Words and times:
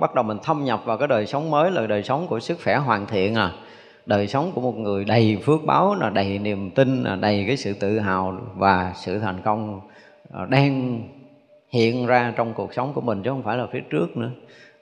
bắt 0.00 0.14
đầu 0.14 0.24
mình 0.24 0.38
thâm 0.42 0.64
nhập 0.64 0.80
vào 0.84 0.96
cái 0.98 1.08
đời 1.08 1.26
sống 1.26 1.50
mới 1.50 1.70
là 1.70 1.86
đời 1.86 2.02
sống 2.02 2.26
của 2.26 2.40
sức 2.40 2.58
khỏe 2.64 2.76
hoàn 2.76 3.06
thiện 3.06 3.34
à. 3.34 3.52
Đời 4.06 4.26
sống 4.26 4.52
của 4.54 4.60
một 4.60 4.76
người 4.76 5.04
đầy 5.04 5.38
phước 5.44 5.64
báo 5.64 5.94
là 5.94 6.10
đầy 6.10 6.38
niềm 6.38 6.70
tin 6.70 7.02
là 7.02 7.16
đầy 7.16 7.44
cái 7.46 7.56
sự 7.56 7.72
tự 7.72 7.98
hào 7.98 8.38
và 8.54 8.92
sự 8.94 9.18
thành 9.18 9.42
công 9.44 9.80
à, 10.32 10.46
đang 10.48 11.02
hiện 11.68 12.06
ra 12.06 12.32
trong 12.36 12.54
cuộc 12.54 12.74
sống 12.74 12.92
của 12.92 13.00
mình 13.00 13.22
chứ 13.22 13.30
không 13.30 13.42
phải 13.42 13.56
là 13.56 13.66
phía 13.72 13.80
trước 13.90 14.16
nữa. 14.16 14.30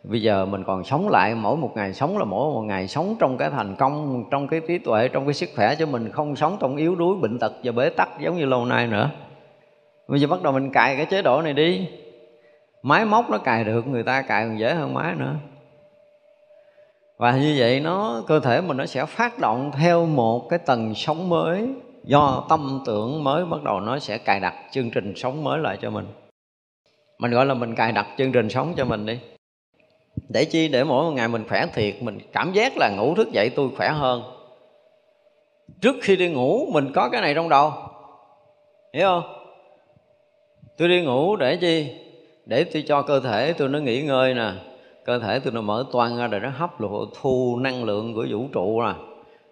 Bây 0.05 0.23
giờ 0.23 0.47
mình 0.47 0.65
còn 0.65 0.85
sống 0.85 1.09
lại, 1.09 1.35
mỗi 1.35 1.57
một 1.57 1.73
ngày 1.75 1.93
sống 1.93 2.19
là 2.19 2.25
mỗi 2.25 2.55
một 2.55 2.63
ngày 2.63 2.89
sống 2.89 3.17
trong 3.19 3.39
cái 3.39 3.51
thành 3.51 3.77
công, 3.77 4.25
trong 4.31 4.49
cái 4.49 4.61
trí 4.69 4.79
tuệ, 4.79 5.09
trong 5.09 5.27
cái 5.27 5.35
sức 5.35 5.49
khỏe 5.57 5.75
cho 5.75 5.87
mình 5.87 6.11
không 6.13 6.37
sống 6.37 6.57
trong 6.61 6.77
yếu 6.77 6.95
đuối, 6.95 7.17
bệnh 7.17 7.39
tật 7.39 7.53
và 7.65 7.73
bế 7.73 7.91
tắc 7.91 8.09
giống 8.21 8.37
như 8.37 8.45
lâu 8.45 8.65
nay 8.65 8.87
nữa. 8.87 9.11
Bây 10.09 10.21
giờ 10.21 10.27
bắt 10.27 10.43
đầu 10.43 10.53
mình 10.53 10.71
cài 10.71 10.97
cái 10.97 11.07
chế 11.07 11.23
độ 11.23 11.43
này 11.43 11.53
đi 11.53 11.89
máy 12.85 13.05
móc 13.05 13.31
nó 13.31 13.39
cài 13.39 13.65
được, 13.65 13.87
người 13.87 14.03
ta 14.03 14.23
cài 14.23 14.45
còn 14.45 14.59
dễ 14.59 14.75
hơn 14.75 14.95
máy 14.95 15.15
nữa. 15.15 15.35
Và 17.17 17.33
như 17.37 17.57
vậy 17.59 17.81
nó, 17.81 18.23
cơ 18.27 18.41
thể 18.41 18.61
mình 18.61 18.77
nó 18.77 18.87
sẽ 18.87 19.07
phát 19.07 19.39
động 19.39 19.71
theo 19.79 20.07
một 20.07 20.49
cái 20.51 20.59
tầng 20.59 20.95
sống 20.95 21.29
mới. 21.29 21.69
Do 22.05 22.47
tâm 22.49 22.83
tưởng 22.87 23.25
mới 23.25 23.45
bắt 23.47 23.63
đầu 23.63 23.81
nó 23.81 23.99
sẽ 23.99 24.19
cài 24.19 24.41
đặt 24.41 24.55
chương 24.71 24.91
trình 24.91 25.13
sống 25.17 25.45
mới 25.45 25.59
lại 25.59 25.79
cho 25.83 25.91
mình. 25.91 26.07
Mình 27.19 27.31
gọi 27.31 27.47
là 27.47 27.55
mình 27.55 27.75
cài 27.75 27.93
đặt 27.93 28.07
chương 28.19 28.33
trình 28.33 28.49
sống 28.49 28.75
cho 28.77 28.85
mình 28.85 29.07
đi. 29.07 29.19
Để 30.29 30.45
chi? 30.45 30.69
Để 30.69 30.85
mỗi 30.85 31.05
một 31.05 31.17
ngày 31.17 31.29
mình 31.29 31.45
khỏe 31.49 31.67
thiệt, 31.67 32.03
mình 32.03 32.19
cảm 32.33 32.53
giác 32.53 32.73
là 32.77 32.91
ngủ 32.97 33.15
thức 33.15 33.33
dậy 33.33 33.51
tôi 33.57 33.69
khỏe 33.77 33.89
hơn. 33.89 34.23
Trước 35.81 35.97
khi 36.03 36.17
đi 36.17 36.29
ngủ, 36.29 36.67
mình 36.73 36.93
có 36.95 37.09
cái 37.09 37.21
này 37.21 37.35
trong 37.35 37.49
đầu. 37.49 37.73
Hiểu 38.93 39.07
không? 39.07 39.23
Tôi 40.79 40.89
đi 40.89 41.03
ngủ 41.03 41.37
để 41.37 41.57
chi? 41.57 42.04
Để 42.47 42.65
tôi 42.65 42.85
cho 42.87 43.03
cơ 43.03 43.21
thể 43.21 43.53
tôi 43.53 43.69
nó 43.69 43.79
nghỉ 43.79 44.03
ngơi 44.03 44.35
nè. 44.35 44.51
Cơ 45.05 45.19
thể 45.19 45.39
tôi 45.39 45.53
nó 45.53 45.61
mở 45.61 45.85
toan 45.93 46.17
ra 46.17 46.27
để 46.27 46.41
nó 46.41 46.49
hấp 46.49 46.81
lộ 46.81 47.05
thu 47.21 47.59
năng 47.61 47.85
lượng 47.85 48.15
của 48.15 48.27
vũ 48.31 48.47
trụ 48.53 48.83
nè. 48.83 48.93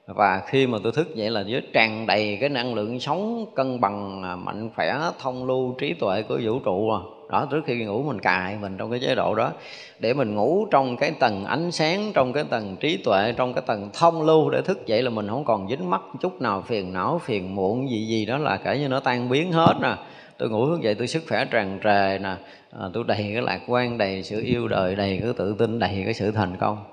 Và 0.07 0.43
khi 0.47 0.67
mà 0.67 0.79
tôi 0.83 0.93
thức 0.93 1.15
dậy 1.15 1.31
là 1.31 1.45
với 1.49 1.63
tràn 1.73 2.07
đầy 2.07 2.39
cái 2.41 2.49
năng 2.49 2.75
lượng 2.75 3.01
sống 3.01 3.47
cân 3.55 3.81
bằng 3.81 4.23
à, 4.23 4.37
mạnh 4.37 4.71
khỏe, 4.77 5.01
thông 5.19 5.47
lưu, 5.47 5.75
trí 5.79 5.93
tuệ 5.93 6.23
của 6.23 6.41
vũ 6.45 6.59
trụ 6.59 6.91
à. 6.91 7.01
đó, 7.31 7.47
trước 7.51 7.61
khi 7.67 7.85
ngủ 7.85 8.03
mình 8.03 8.21
cài 8.21 8.57
mình 8.57 8.77
trong 8.79 8.91
cái 8.91 9.01
chế 9.01 9.15
độ 9.15 9.35
đó. 9.35 9.53
Để 9.99 10.15
mình 10.15 10.35
ngủ 10.35 10.67
trong 10.71 10.97
cái 10.97 11.11
tầng 11.11 11.45
ánh 11.45 11.71
sáng, 11.71 12.13
trong 12.15 12.33
cái 12.33 12.45
tầng 12.45 12.77
trí 12.81 12.97
tuệ, 12.97 13.35
trong 13.37 13.55
cái 13.55 13.63
tầng 13.67 13.91
thông 13.95 14.23
lưu 14.23 14.51
để 14.51 14.63
thức 14.63 14.87
dậy 14.87 15.03
là 15.03 15.11
mình 15.11 15.29
không 15.29 15.45
còn 15.45 15.69
dính 15.69 15.91
mắc 15.91 16.03
chút 16.21 16.41
nào 16.41 16.63
phiền 16.63 16.93
não, 16.93 17.21
phiền 17.25 17.55
muộn, 17.55 17.91
gì 17.91 18.07
gì 18.07 18.27
đó 18.27 18.39
là 18.39 18.57
kể 18.57 18.79
như 18.79 18.89
nó 18.89 19.01
tan 19.01 19.29
biến 19.29 19.53
hết 19.53 19.75
nè 19.83 19.95
tôi 20.43 20.51
ngủ 20.51 20.67
thức 20.67 20.81
dậy 20.81 20.95
tôi 20.95 21.07
sức 21.07 21.23
khỏe 21.29 21.45
tràn 21.45 21.79
trề 21.85 22.19
nè. 22.19 22.37
À, 22.71 22.89
tôi 22.93 23.05
đầy 23.07 23.31
cái 23.35 23.43
lạc 23.43 23.61
quan 23.67 23.99
đầy 23.99 24.23
sự 24.23 24.41
yêu 24.41 24.69
đời 24.69 24.95
đầy 24.95 25.19
cái 25.23 25.33
tự 25.37 25.57
tin 25.59 25.79
đầy 25.79 26.03
cái 26.05 26.15
sự 26.15 26.31
thành 26.31 26.57
công. 26.57 26.85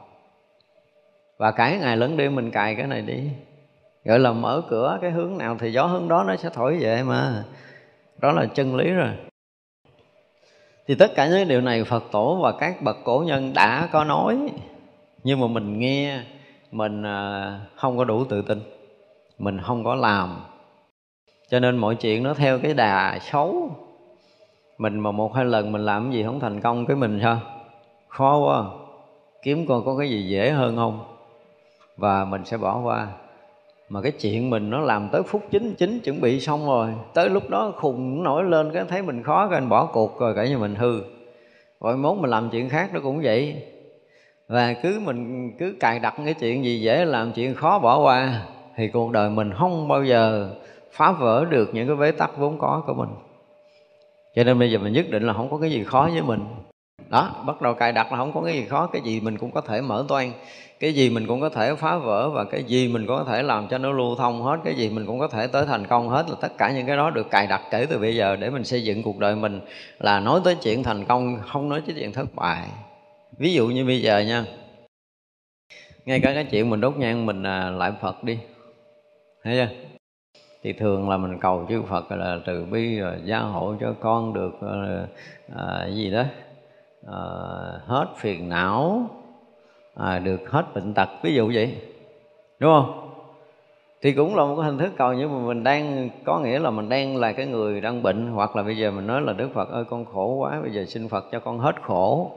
Và 1.37 1.51
cái 1.51 1.77
ngày 1.77 1.97
lớn 1.97 2.17
đêm 2.17 2.35
mình 2.35 2.51
cài 2.51 2.75
cái 2.75 2.87
này 2.87 3.01
đi. 3.01 3.29
Gọi 4.05 4.19
là 4.19 4.31
mở 4.31 4.61
cửa 4.69 4.97
cái 5.01 5.11
hướng 5.11 5.37
nào 5.37 5.57
thì 5.59 5.71
gió 5.71 5.83
hướng 5.83 6.07
đó 6.07 6.23
nó 6.27 6.35
sẽ 6.35 6.49
thổi 6.53 6.77
về 6.79 7.03
mà. 7.03 7.43
Đó 8.17 8.31
là 8.31 8.45
chân 8.45 8.75
lý 8.75 8.89
rồi. 8.89 9.09
Thì 10.87 10.95
tất 10.95 11.11
cả 11.15 11.27
những 11.27 11.47
điều 11.47 11.61
này 11.61 11.83
phật 11.83 12.03
tổ 12.11 12.39
và 12.43 12.51
các 12.59 12.81
bậc 12.81 12.97
cổ 13.03 13.23
nhân 13.27 13.53
đã 13.53 13.89
có 13.91 14.03
nói. 14.03 14.37
Nhưng 15.23 15.39
mà 15.39 15.47
mình 15.47 15.79
nghe 15.79 16.23
mình 16.71 17.03
à, 17.03 17.59
không 17.75 17.97
có 17.97 18.03
đủ 18.03 18.25
tự 18.25 18.41
tin. 18.41 18.61
Mình 19.37 19.59
không 19.61 19.83
có 19.83 19.95
làm 19.95 20.39
cho 21.49 21.59
nên 21.59 21.77
mọi 21.77 21.95
chuyện 21.95 22.23
nó 22.23 22.33
theo 22.33 22.59
cái 22.59 22.73
đà 22.73 23.19
xấu. 23.21 23.69
Mình 24.77 24.99
mà 24.99 25.11
một 25.11 25.35
hai 25.35 25.45
lần 25.45 25.71
mình 25.71 25.85
làm 25.85 26.03
cái 26.03 26.13
gì 26.13 26.23
không 26.23 26.39
thành 26.39 26.61
công 26.61 26.85
cái 26.85 26.97
mình 26.97 27.19
sao? 27.23 27.39
Khó 28.07 28.37
quá. 28.37 28.63
Kiếm 29.43 29.65
coi 29.67 29.81
có 29.85 29.97
cái 29.97 30.09
gì 30.09 30.23
dễ 30.23 30.51
hơn 30.51 30.75
không? 30.75 31.03
Và 31.97 32.25
mình 32.25 32.45
sẽ 32.45 32.57
bỏ 32.57 32.81
qua. 32.83 33.07
Mà 33.89 34.01
cái 34.01 34.11
chuyện 34.11 34.49
mình 34.49 34.69
nó 34.69 34.79
làm 34.79 35.09
tới 35.11 35.23
phút 35.23 35.41
chín 35.51 35.75
chín 35.77 35.99
chuẩn 35.99 36.21
bị 36.21 36.39
xong 36.39 36.67
rồi, 36.67 36.89
tới 37.13 37.29
lúc 37.29 37.49
đó 37.49 37.73
khùng 37.75 38.23
nổi 38.23 38.43
lên 38.43 38.71
cái 38.73 38.83
thấy 38.89 39.01
mình 39.01 39.23
khó, 39.23 39.47
cái 39.47 39.57
anh 39.57 39.69
bỏ 39.69 39.85
cuộc 39.85 40.19
rồi, 40.19 40.35
cả 40.35 40.45
như 40.45 40.57
mình 40.57 40.75
hư. 40.75 41.01
Rồi 41.81 41.97
mốt 41.97 42.17
mình 42.17 42.29
làm 42.29 42.49
chuyện 42.49 42.69
khác 42.69 42.89
nó 42.93 42.99
cũng 42.99 43.21
vậy. 43.23 43.63
Và 44.47 44.73
cứ 44.73 44.99
mình, 45.05 45.51
cứ 45.59 45.75
cài 45.79 45.99
đặt 45.99 46.15
cái 46.25 46.33
chuyện 46.33 46.65
gì 46.65 46.81
dễ 46.81 47.05
làm 47.05 47.31
chuyện 47.31 47.55
khó 47.55 47.79
bỏ 47.79 47.99
qua, 47.99 48.41
thì 48.75 48.87
cuộc 48.87 49.11
đời 49.11 49.29
mình 49.29 49.53
không 49.57 49.87
bao 49.87 50.03
giờ 50.03 50.49
phá 50.91 51.11
vỡ 51.11 51.45
được 51.45 51.69
những 51.73 51.87
cái 51.87 51.95
bế 51.95 52.11
tắc 52.11 52.37
vốn 52.37 52.57
có 52.59 52.83
của 52.87 52.93
mình. 52.93 53.09
Cho 54.35 54.43
nên 54.43 54.59
bây 54.59 54.71
giờ 54.71 54.79
mình 54.79 54.93
nhất 54.93 55.05
định 55.09 55.23
là 55.23 55.33
không 55.33 55.51
có 55.51 55.57
cái 55.57 55.71
gì 55.71 55.83
khó 55.83 56.09
với 56.13 56.21
mình. 56.21 56.39
Đó 57.09 57.43
bắt 57.45 57.61
đầu 57.61 57.73
cài 57.73 57.91
đặt 57.91 58.11
là 58.11 58.17
không 58.17 58.33
có 58.33 58.41
cái 58.41 58.53
gì 58.53 58.65
khó 58.65 58.87
cái 58.87 59.01
gì 59.01 59.19
mình 59.19 59.37
cũng 59.37 59.51
có 59.51 59.61
thể 59.61 59.81
mở 59.81 60.05
toan 60.07 60.31
cái 60.79 60.93
gì 60.93 61.09
mình 61.09 61.27
cũng 61.27 61.41
có 61.41 61.49
thể 61.49 61.75
phá 61.75 61.97
vỡ 61.97 62.29
và 62.29 62.43
cái 62.43 62.63
gì 62.63 62.87
mình 62.87 63.07
cũng 63.07 63.17
có 63.17 63.23
thể 63.23 63.43
làm 63.43 63.67
cho 63.67 63.77
nó 63.77 63.91
lưu 63.91 64.15
thông 64.15 64.41
hết 64.41 64.57
cái 64.65 64.75
gì 64.75 64.89
mình 64.89 65.05
cũng 65.05 65.19
có 65.19 65.27
thể 65.27 65.47
tới 65.47 65.65
thành 65.65 65.87
công 65.87 66.09
hết 66.09 66.25
là 66.29 66.35
tất 66.41 66.57
cả 66.57 66.71
những 66.71 66.87
cái 66.87 66.97
đó 66.97 67.09
được 67.09 67.29
cài 67.29 67.47
đặt 67.47 67.61
kể 67.71 67.85
từ 67.89 67.99
bây 67.99 68.15
giờ 68.15 68.35
để 68.35 68.49
mình 68.49 68.63
xây 68.63 68.83
dựng 68.83 69.03
cuộc 69.03 69.17
đời 69.17 69.35
mình 69.35 69.61
là 69.99 70.19
nói 70.19 70.41
tới 70.43 70.55
chuyện 70.55 70.83
thành 70.83 71.05
công 71.05 71.39
không 71.47 71.69
nói 71.69 71.81
tới 71.85 71.95
chuyện 71.99 72.13
thất 72.13 72.35
bại. 72.35 72.67
Ví 73.37 73.53
dụ 73.53 73.67
như 73.67 73.85
bây 73.85 74.01
giờ 74.01 74.19
nha 74.19 74.45
ngay 76.05 76.19
cả 76.19 76.33
cái 76.33 76.43
chuyện 76.51 76.69
mình 76.69 76.81
đốt 76.81 76.97
nhang 76.97 77.25
mình 77.25 77.43
à, 77.43 77.69
lại 77.69 77.91
phật 78.01 78.23
đi. 78.23 78.37
Thấy 79.43 79.55
chưa? 79.57 79.98
Thì 80.63 80.73
thường 80.73 81.09
là 81.09 81.17
mình 81.17 81.39
cầu 81.39 81.65
chư 81.69 81.81
Phật 81.81 82.11
là 82.11 82.39
từ 82.45 82.65
bi 82.65 82.99
rồi 82.99 83.15
gia 83.23 83.39
hộ 83.39 83.75
cho 83.79 83.93
con 83.99 84.33
được 84.33 84.59
à, 85.55 85.87
gì 85.87 86.11
đó 86.11 86.23
à, 87.07 87.19
hết 87.85 88.05
phiền 88.17 88.49
não 88.49 89.09
à, 89.95 90.19
được 90.19 90.51
hết 90.51 90.65
bệnh 90.75 90.93
tật 90.93 91.09
ví 91.21 91.33
dụ 91.33 91.51
vậy 91.53 91.75
đúng 92.59 92.71
không? 92.71 93.05
Thì 94.01 94.11
cũng 94.11 94.35
là 94.35 94.45
một 94.45 94.55
cái 94.55 94.65
hình 94.65 94.77
thức 94.77 94.91
cầu 94.97 95.13
nhưng 95.13 95.33
mà 95.33 95.47
mình 95.47 95.63
đang 95.63 96.09
có 96.25 96.39
nghĩa 96.39 96.59
là 96.59 96.69
mình 96.69 96.89
đang 96.89 97.17
là 97.17 97.31
cái 97.31 97.45
người 97.45 97.81
đang 97.81 98.03
bệnh 98.03 98.27
hoặc 98.27 98.55
là 98.55 98.63
bây 98.63 98.77
giờ 98.77 98.91
mình 98.91 99.07
nói 99.07 99.21
là 99.21 99.33
Đức 99.33 99.49
Phật 99.53 99.69
ơi 99.69 99.83
con 99.89 100.05
khổ 100.05 100.25
quá 100.33 100.61
bây 100.61 100.71
giờ 100.71 100.85
xin 100.85 101.09
Phật 101.09 101.25
cho 101.31 101.39
con 101.39 101.59
hết 101.59 101.75
khổ. 101.81 102.31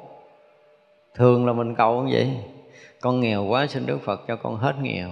Thường 1.15 1.47
là 1.47 1.53
mình 1.53 1.75
cầu 1.75 2.03
như 2.03 2.13
vậy 2.13 2.31
con 3.01 3.21
nghèo 3.21 3.45
quá 3.45 3.67
xin 3.67 3.87
Đức 3.87 3.99
Phật 4.01 4.21
cho 4.27 4.37
con 4.37 4.57
hết 4.57 4.75
nghèo 4.83 5.09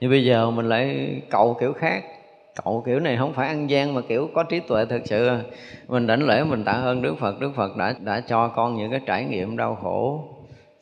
nhưng 0.00 0.10
bây 0.10 0.24
giờ 0.24 0.50
mình 0.50 0.68
lại 0.68 1.16
cậu 1.30 1.56
kiểu 1.60 1.72
khác. 1.72 2.04
Cậu 2.64 2.82
kiểu 2.86 3.00
này 3.00 3.16
không 3.16 3.32
phải 3.32 3.48
ăn 3.48 3.70
gian 3.70 3.94
mà 3.94 4.00
kiểu 4.00 4.30
có 4.34 4.42
trí 4.42 4.60
tuệ 4.60 4.84
thực 4.84 5.06
sự. 5.06 5.30
Mình 5.88 6.06
đảnh 6.06 6.26
lễ 6.26 6.44
mình 6.44 6.64
tạ 6.64 6.72
ơn 6.72 7.02
đức 7.02 7.14
phật. 7.18 7.40
Đức 7.40 7.52
phật 7.56 7.76
đã 7.76 7.94
đã 8.04 8.20
cho 8.20 8.48
con 8.48 8.76
những 8.76 8.90
cái 8.90 9.00
trải 9.06 9.24
nghiệm 9.24 9.56
đau 9.56 9.78
khổ. 9.82 10.24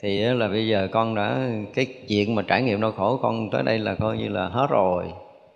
Thì 0.00 0.18
là 0.18 0.48
bây 0.48 0.68
giờ 0.68 0.88
con 0.92 1.14
đã 1.14 1.48
cái 1.74 1.86
chuyện 2.08 2.34
mà 2.34 2.42
trải 2.42 2.62
nghiệm 2.62 2.80
đau 2.80 2.92
khổ 2.92 3.18
con 3.22 3.50
tới 3.50 3.62
đây 3.62 3.78
là 3.78 3.94
coi 3.94 4.18
như 4.18 4.28
là 4.28 4.48
hết 4.48 4.66
rồi. 4.70 5.04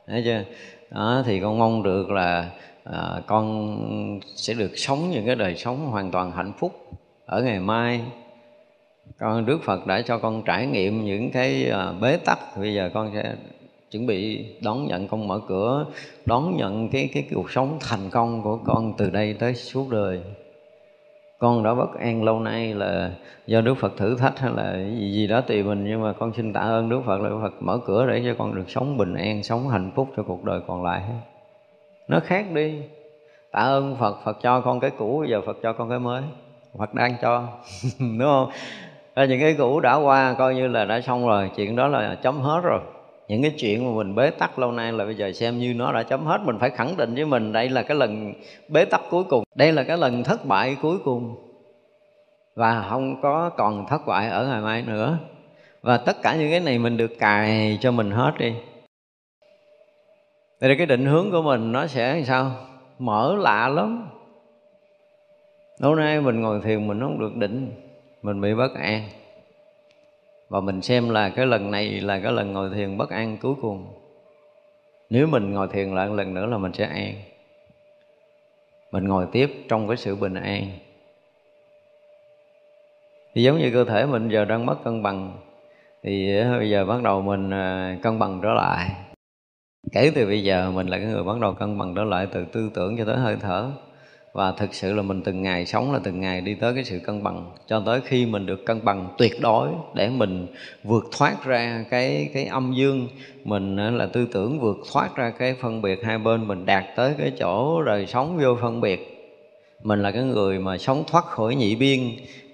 Thấy 0.06 0.23
chưa? 0.25 0.43
Đó, 0.91 1.23
thì 1.27 1.41
con 1.41 1.59
mong 1.59 1.83
được 1.83 2.11
là 2.11 2.50
à, 2.84 3.21
con 3.27 4.21
sẽ 4.37 4.55
được 4.55 4.71
sống 4.79 5.11
những 5.11 5.27
cái 5.27 5.37
đời 5.37 5.56
sống 5.56 5.87
hoàn 5.87 6.11
toàn 6.11 6.33
hạnh 6.33 6.53
phúc 6.59 6.73
ở 7.27 7.43
ngày 7.43 7.61
mai 7.61 8.00
con 9.18 9.46
đức 9.46 9.62
phật 9.62 9.86
đã 9.86 10.02
cho 10.02 10.18
con 10.18 10.42
trải 10.42 10.66
nghiệm 10.66 11.04
những 11.04 11.30
cái 11.30 11.70
à, 11.70 11.92
bế 12.00 12.16
tắc. 12.16 12.38
Bây 12.58 12.74
giờ 12.74 12.90
con 12.94 13.10
sẽ 13.14 13.34
chuẩn 13.90 14.06
bị 14.06 14.46
đón 14.62 14.86
nhận, 14.86 15.08
con 15.08 15.28
mở 15.28 15.40
cửa, 15.48 15.86
đón 16.26 16.56
nhận 16.56 16.88
cái 16.88 17.10
cái 17.14 17.24
cuộc 17.34 17.50
sống 17.50 17.78
thành 17.80 18.10
công 18.10 18.42
của 18.42 18.58
con 18.64 18.94
từ 18.98 19.10
đây 19.10 19.34
tới 19.34 19.54
suốt 19.54 19.90
đời. 19.90 20.20
Con 21.38 21.62
đã 21.62 21.74
bất 21.74 21.94
an 21.98 22.24
lâu 22.24 22.40
nay 22.40 22.74
là 22.74 23.10
do 23.46 23.60
Đức 23.60 23.74
Phật 23.74 23.96
thử 23.96 24.16
thách 24.16 24.38
hay 24.38 24.52
là 24.56 24.76
gì 24.76 25.12
gì 25.12 25.26
đó 25.26 25.40
tùy 25.40 25.62
mình, 25.62 25.84
nhưng 25.84 26.02
mà 26.02 26.12
con 26.12 26.32
xin 26.32 26.52
tạ 26.52 26.60
ơn 26.60 26.88
Đức 26.88 27.00
Phật 27.06 27.20
là 27.20 27.28
Đức 27.28 27.38
Phật 27.43 27.55
mở 27.60 27.78
cửa 27.87 28.06
để 28.06 28.22
cho 28.25 28.34
con 28.38 28.55
được 28.55 28.70
sống 28.70 28.96
bình 28.96 29.14
an, 29.14 29.43
sống 29.43 29.69
hạnh 29.69 29.90
phúc 29.94 30.08
cho 30.16 30.22
cuộc 30.22 30.44
đời 30.44 30.60
còn 30.66 30.84
lại. 30.84 31.02
Nó 32.08 32.20
khác 32.20 32.46
đi. 32.52 32.82
Tạ 33.50 33.60
ơn 33.60 33.96
Phật 33.96 34.16
Phật 34.25 34.38
cho 34.43 34.60
con 34.60 34.81
cái 34.81 34.90
cũ 34.98 35.19
bây 35.20 35.31
giờ 35.31 35.40
Phật 35.46 35.56
cho 35.62 35.72
con 35.72 35.88
cái 35.90 35.98
mới. 35.98 36.22
Phật 36.78 36.94
đang 36.94 37.14
cho, 37.22 37.48
đúng 37.98 38.19
không? 38.19 38.50
Những 39.17 39.41
cái 39.41 39.55
cũ 39.59 39.81
đã 39.81 39.94
qua 39.94 40.35
coi 40.38 40.55
như 40.55 40.69
là 40.69 40.85
đã 40.85 41.00
xong 41.00 41.26
rồi. 41.26 41.50
Chuyện 41.56 41.76
đó 41.76 41.88
là 41.88 42.14
chấm 42.23 42.41
hết 42.41 42.61
rồi. 42.64 42.81
Những 43.29 43.43
cái 43.43 43.50
chuyện 43.59 43.87
mà 43.87 43.97
mình 43.97 44.14
bế 44.14 44.31
tắc 44.31 44.59
lâu 44.59 44.73
nay 44.73 44.93
là 44.93 45.05
bây 45.05 45.14
giờ 45.14 45.32
xem 45.32 45.59
như 45.59 45.75
nó 45.75 45.93
đã 45.93 46.03
chấm 46.03 46.25
hết. 46.26 46.41
Mình 46.44 46.59
phải 46.59 46.70
khẳng 46.70 46.97
định 46.97 47.14
với 47.14 47.25
mình 47.25 47.53
đây 47.53 47.69
là 47.69 47.82
cái 47.82 47.97
lần 47.97 48.35
bế 48.69 48.85
tắc 48.85 49.00
cuối 49.11 49.25
cùng. 49.25 49.44
Đây 49.55 49.73
là 49.73 49.82
cái 49.82 49.97
lần 49.97 50.25
thất 50.25 50.47
bại 50.47 50.76
cuối 50.82 50.99
cùng. 51.05 51.35
Và 52.56 52.87
không 52.91 53.23
có 53.23 53.50
còn 53.56 53.87
thất 53.87 54.06
bại 54.06 54.29
ở 54.29 54.47
ngày 54.47 54.61
mai 54.61 54.82
nữa. 54.82 55.19
Và 55.82 55.97
tất 55.97 56.23
cả 56.23 56.37
những 56.37 56.50
cái 56.50 56.61
này 56.61 56.79
mình 56.79 56.97
được 56.97 57.19
cài 57.19 57.79
cho 57.81 57.91
mình 57.91 58.11
hết 58.11 58.32
đi. 58.38 58.53
Vậy 60.61 60.76
cái 60.76 60.87
định 60.87 61.06
hướng 61.06 61.31
của 61.31 61.43
mình 61.43 61.73
nó 61.73 61.87
sẽ 61.87 62.23
sao? 62.26 62.50
Mở 62.99 63.37
lạ 63.38 63.69
lắm. 63.69 64.08
Lâu 65.79 65.94
nay 65.94 66.20
mình 66.20 66.41
ngồi 66.41 66.61
thiền 66.61 66.88
mình 66.88 67.00
không 67.00 67.19
được 67.19 67.37
định. 67.37 67.70
Mình 68.22 68.40
bị 68.40 68.54
bất 68.54 68.74
an. 68.74 69.02
Và 70.48 70.60
mình 70.60 70.82
xem 70.82 71.10
là 71.10 71.28
cái 71.28 71.46
lần 71.46 71.70
này 71.70 72.00
là 72.00 72.20
cái 72.20 72.32
lần 72.32 72.52
ngồi 72.52 72.70
thiền 72.74 72.98
bất 72.98 73.10
an 73.10 73.36
cuối 73.42 73.54
cùng. 73.62 73.86
Nếu 75.10 75.26
mình 75.26 75.52
ngồi 75.52 75.69
thiền 75.69 75.94
lại 75.94 76.08
một 76.08 76.14
lần 76.14 76.34
nữa 76.34 76.46
là 76.46 76.58
mình 76.58 76.72
sẽ 76.72 76.84
an. 76.84 77.14
Mình 78.92 79.04
ngồi 79.04 79.26
tiếp 79.32 79.50
trong 79.69 79.88
cái 79.88 79.96
sự 79.96 80.16
bình 80.16 80.34
an. 80.34 80.66
Thì 83.34 83.42
giống 83.42 83.58
như 83.58 83.70
cơ 83.72 83.84
thể 83.84 84.06
mình 84.06 84.28
giờ 84.28 84.44
đang 84.44 84.66
mất 84.66 84.76
cân 84.84 85.02
bằng, 85.02 85.38
thì 86.02 86.42
bây 86.58 86.70
giờ 86.70 86.84
bắt 86.84 87.02
đầu 87.02 87.22
mình 87.22 87.50
à, 87.50 87.96
cân 88.02 88.19
bằng 88.19 88.40
trở 88.42 88.52
lại. 88.54 88.90
Kể 89.92 90.12
từ 90.14 90.26
bây 90.26 90.42
giờ 90.42 90.70
mình 90.70 90.86
là 90.86 90.98
cái 90.98 91.06
người 91.06 91.24
bắt 91.24 91.40
đầu 91.40 91.54
cân 91.54 91.78
bằng 91.78 91.94
trở 91.96 92.04
lại 92.04 92.26
từ 92.32 92.44
tư 92.44 92.70
tưởng 92.74 92.96
cho 92.98 93.04
tới 93.04 93.16
hơi 93.16 93.36
thở 93.40 93.70
và 94.32 94.52
thực 94.52 94.75
sự 94.75 94.94
là 94.94 95.02
mình 95.02 95.23
từng 95.25 95.43
ngày 95.43 95.67
sống 95.67 95.93
là 95.93 96.00
từng 96.05 96.20
ngày 96.20 96.40
đi 96.40 96.55
tới 96.55 96.75
cái 96.75 96.84
sự 96.84 96.99
cân 96.99 97.23
bằng. 97.23 97.50
Cho 97.67 97.82
tới 97.87 98.00
khi 98.05 98.26
mình 98.26 98.46
được 98.46 98.67
cân 98.67 98.84
bằng 98.84 99.08
tuyệt 99.19 99.40
đối 99.40 99.69
để 99.94 100.08
mình 100.08 100.46
vượt 100.84 101.05
thoát 101.19 101.44
ra 101.44 101.84
cái 101.90 102.31
cái 102.34 102.44
âm 102.44 102.73
dương, 102.73 103.08
mình 103.44 103.76
ờ, 103.76 103.90
là 103.90 104.06
tư 104.06 104.26
tưởng 104.32 104.61
vượt 104.61 104.76
thoát 104.93 105.17
ra 105.17 105.31
cái 105.31 105.55
phân 105.61 105.82
biệt, 105.82 106.05
hai 106.05 106.19
bên 106.19 106.49
mình 106.49 106.67
đạt 106.67 106.84
tới 106.96 107.14
cái 107.19 107.32
chỗ 107.38 107.82
rồi 107.82 108.06
sống 108.06 108.38
vô 108.43 108.56
phân 108.61 108.81
biệt. 108.81 109.08
Mình 109.82 110.02
là 110.02 110.11
cái 110.11 110.23
người 110.23 110.58
mà 110.58 110.79
sống 110.79 111.05
thoát 111.06 111.25
khỏi 111.25 111.55
nhị 111.55 111.76
biên, 111.76 112.00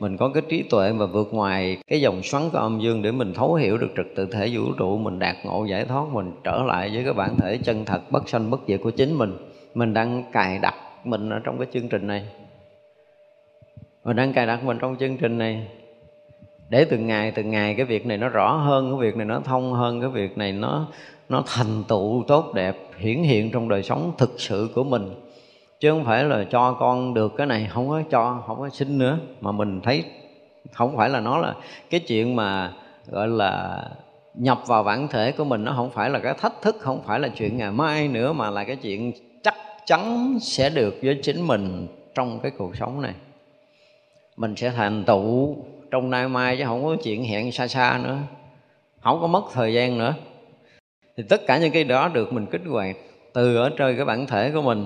mình 0.00 0.16
có 0.16 0.28
cái 0.28 0.42
trí 0.48 0.62
tuệ 0.62 0.92
mà 0.92 1.06
vượt 1.06 1.28
ngoài 1.34 1.78
cái 1.86 2.00
dòng 2.00 2.22
xoắn 2.22 2.50
của 2.50 2.58
âm 2.58 2.80
dương 2.80 3.02
để 3.02 3.12
mình 3.12 3.34
thấu 3.34 3.54
hiểu 3.54 3.78
được 3.78 3.90
trật 3.96 4.06
tự 4.16 4.26
thể 4.26 4.50
vũ 4.52 4.72
trụ, 4.78 4.98
mình 4.98 5.18
đạt 5.18 5.36
ngộ 5.44 5.64
giải 5.64 5.84
thoát, 5.84 6.04
mình 6.12 6.32
trở 6.44 6.62
lại 6.66 6.90
với 6.94 7.04
cái 7.04 7.12
bản 7.12 7.36
thể 7.36 7.58
chân 7.64 7.84
thật 7.84 8.10
bất 8.10 8.28
sanh 8.28 8.50
bất 8.50 8.60
diệt 8.68 8.80
của 8.82 8.90
chính 8.90 9.14
mình. 9.18 9.36
Mình 9.74 9.94
đang 9.94 10.24
cài 10.32 10.58
đặt 10.58 10.74
mình 11.04 11.30
ở 11.30 11.40
trong 11.44 11.58
cái 11.58 11.66
chương 11.72 11.88
trình 11.88 12.06
này. 12.06 12.24
Mình 14.04 14.16
đang 14.16 14.32
cài 14.32 14.46
đặt 14.46 14.64
mình 14.64 14.78
trong 14.80 14.96
chương 14.96 15.16
trình 15.16 15.38
này 15.38 15.66
để 16.68 16.84
từng 16.84 17.06
ngày 17.06 17.30
từng 17.30 17.50
ngày 17.50 17.74
cái 17.74 17.86
việc 17.86 18.06
này 18.06 18.18
nó 18.18 18.28
rõ 18.28 18.52
hơn, 18.56 18.90
cái 18.90 19.10
việc 19.10 19.16
này 19.16 19.26
nó 19.26 19.40
thông 19.40 19.72
hơn, 19.72 20.00
cái 20.00 20.10
việc 20.10 20.38
này 20.38 20.52
nó 20.52 20.86
nó 21.28 21.42
thành 21.46 21.84
tựu 21.88 22.24
tốt 22.28 22.52
đẹp, 22.54 22.76
hiển 22.98 23.22
hiện 23.22 23.50
trong 23.50 23.68
đời 23.68 23.82
sống 23.82 24.12
thực 24.18 24.40
sự 24.40 24.70
của 24.74 24.84
mình. 24.84 25.14
Chứ 25.80 25.90
không 25.90 26.04
phải 26.04 26.24
là 26.24 26.44
cho 26.50 26.72
con 26.72 27.14
được 27.14 27.32
cái 27.36 27.46
này, 27.46 27.68
không 27.70 27.88
có 27.88 28.02
cho, 28.10 28.42
không 28.46 28.58
có 28.58 28.68
xin 28.68 28.98
nữa. 28.98 29.18
Mà 29.40 29.52
mình 29.52 29.80
thấy 29.80 30.04
không 30.72 30.96
phải 30.96 31.08
là 31.08 31.20
nó 31.20 31.38
là 31.38 31.54
cái 31.90 32.00
chuyện 32.00 32.36
mà, 32.36 32.72
gọi 33.06 33.28
là, 33.28 33.82
nhập 34.34 34.58
vào 34.66 34.82
bản 34.82 35.08
thể 35.08 35.32
của 35.32 35.44
mình. 35.44 35.64
Nó 35.64 35.72
không 35.76 35.90
phải 35.90 36.10
là 36.10 36.18
cái 36.18 36.34
thách 36.34 36.62
thức, 36.62 36.76
không 36.80 37.02
phải 37.06 37.20
là 37.20 37.28
chuyện 37.28 37.56
ngày 37.56 37.72
mai 37.72 38.08
nữa, 38.08 38.32
mà 38.32 38.50
là 38.50 38.64
cái 38.64 38.76
chuyện 38.76 39.12
chắn 39.88 40.38
sẽ 40.40 40.70
được 40.70 40.94
với 41.02 41.20
chính 41.22 41.46
mình 41.46 41.86
trong 42.14 42.40
cái 42.42 42.52
cuộc 42.58 42.76
sống 42.76 43.02
này. 43.02 43.14
Mình 44.36 44.56
sẽ 44.56 44.70
thành 44.70 45.04
tựu 45.04 45.56
trong 45.90 46.10
nay 46.10 46.28
mai 46.28 46.56
chứ 46.56 46.64
không 46.64 46.84
có 46.84 46.96
chuyện 47.04 47.24
hẹn 47.24 47.52
xa 47.52 47.68
xa 47.68 48.00
nữa, 48.04 48.18
không 49.00 49.20
có 49.20 49.26
mất 49.26 49.44
thời 49.52 49.74
gian 49.74 49.98
nữa. 49.98 50.14
Thì 51.16 51.22
tất 51.28 51.46
cả 51.46 51.58
những 51.58 51.72
cái 51.72 51.84
đó 51.84 52.08
được 52.08 52.32
mình 52.32 52.46
kích 52.46 52.60
hoạt 52.66 52.96
từ 53.32 53.56
ở 53.56 53.70
trên 53.76 53.96
cái 53.96 54.04
bản 54.04 54.26
thể 54.26 54.50
của 54.50 54.62
mình 54.62 54.84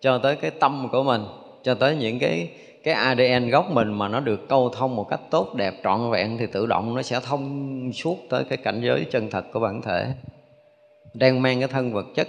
cho 0.00 0.18
tới 0.18 0.36
cái 0.36 0.50
tâm 0.50 0.88
của 0.92 1.02
mình, 1.02 1.24
cho 1.62 1.74
tới 1.74 1.96
những 1.96 2.18
cái 2.18 2.50
cái 2.82 2.94
ADN 2.94 3.50
gốc 3.50 3.70
mình 3.70 3.92
mà 3.92 4.08
nó 4.08 4.20
được 4.20 4.48
câu 4.48 4.68
thông 4.68 4.96
một 4.96 5.08
cách 5.08 5.20
tốt 5.30 5.54
đẹp, 5.54 5.74
trọn 5.84 6.10
vẹn 6.10 6.38
thì 6.38 6.46
tự 6.46 6.66
động 6.66 6.94
nó 6.94 7.02
sẽ 7.02 7.20
thông 7.20 7.92
suốt 7.92 8.16
tới 8.30 8.44
cái 8.44 8.58
cảnh 8.58 8.80
giới 8.82 9.06
chân 9.10 9.30
thật 9.30 9.44
của 9.52 9.60
bản 9.60 9.82
thể. 9.82 10.06
Đang 11.14 11.42
mang 11.42 11.58
cái 11.58 11.68
thân 11.68 11.92
vật 11.92 12.06
chất 12.14 12.28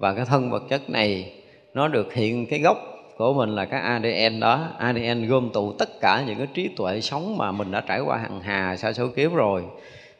và 0.00 0.14
cái 0.14 0.24
thân 0.24 0.50
vật 0.50 0.62
chất 0.68 0.90
này, 0.90 1.32
nó 1.74 1.88
được 1.88 2.14
hiện 2.14 2.46
cái 2.46 2.60
gốc 2.60 2.78
của 3.16 3.34
mình 3.34 3.50
là 3.50 3.64
cái 3.64 3.80
ADN 3.80 4.40
đó. 4.40 4.68
ADN 4.78 5.26
gom 5.26 5.50
tụ 5.52 5.72
tất 5.72 6.00
cả 6.00 6.24
những 6.26 6.38
cái 6.38 6.46
trí 6.54 6.68
tuệ 6.76 7.00
sống 7.00 7.36
mà 7.36 7.52
mình 7.52 7.70
đã 7.70 7.80
trải 7.80 8.00
qua 8.00 8.16
hàng 8.16 8.40
hà, 8.40 8.76
sa 8.76 8.92
số 8.92 9.08
kiếp 9.08 9.32
rồi 9.32 9.62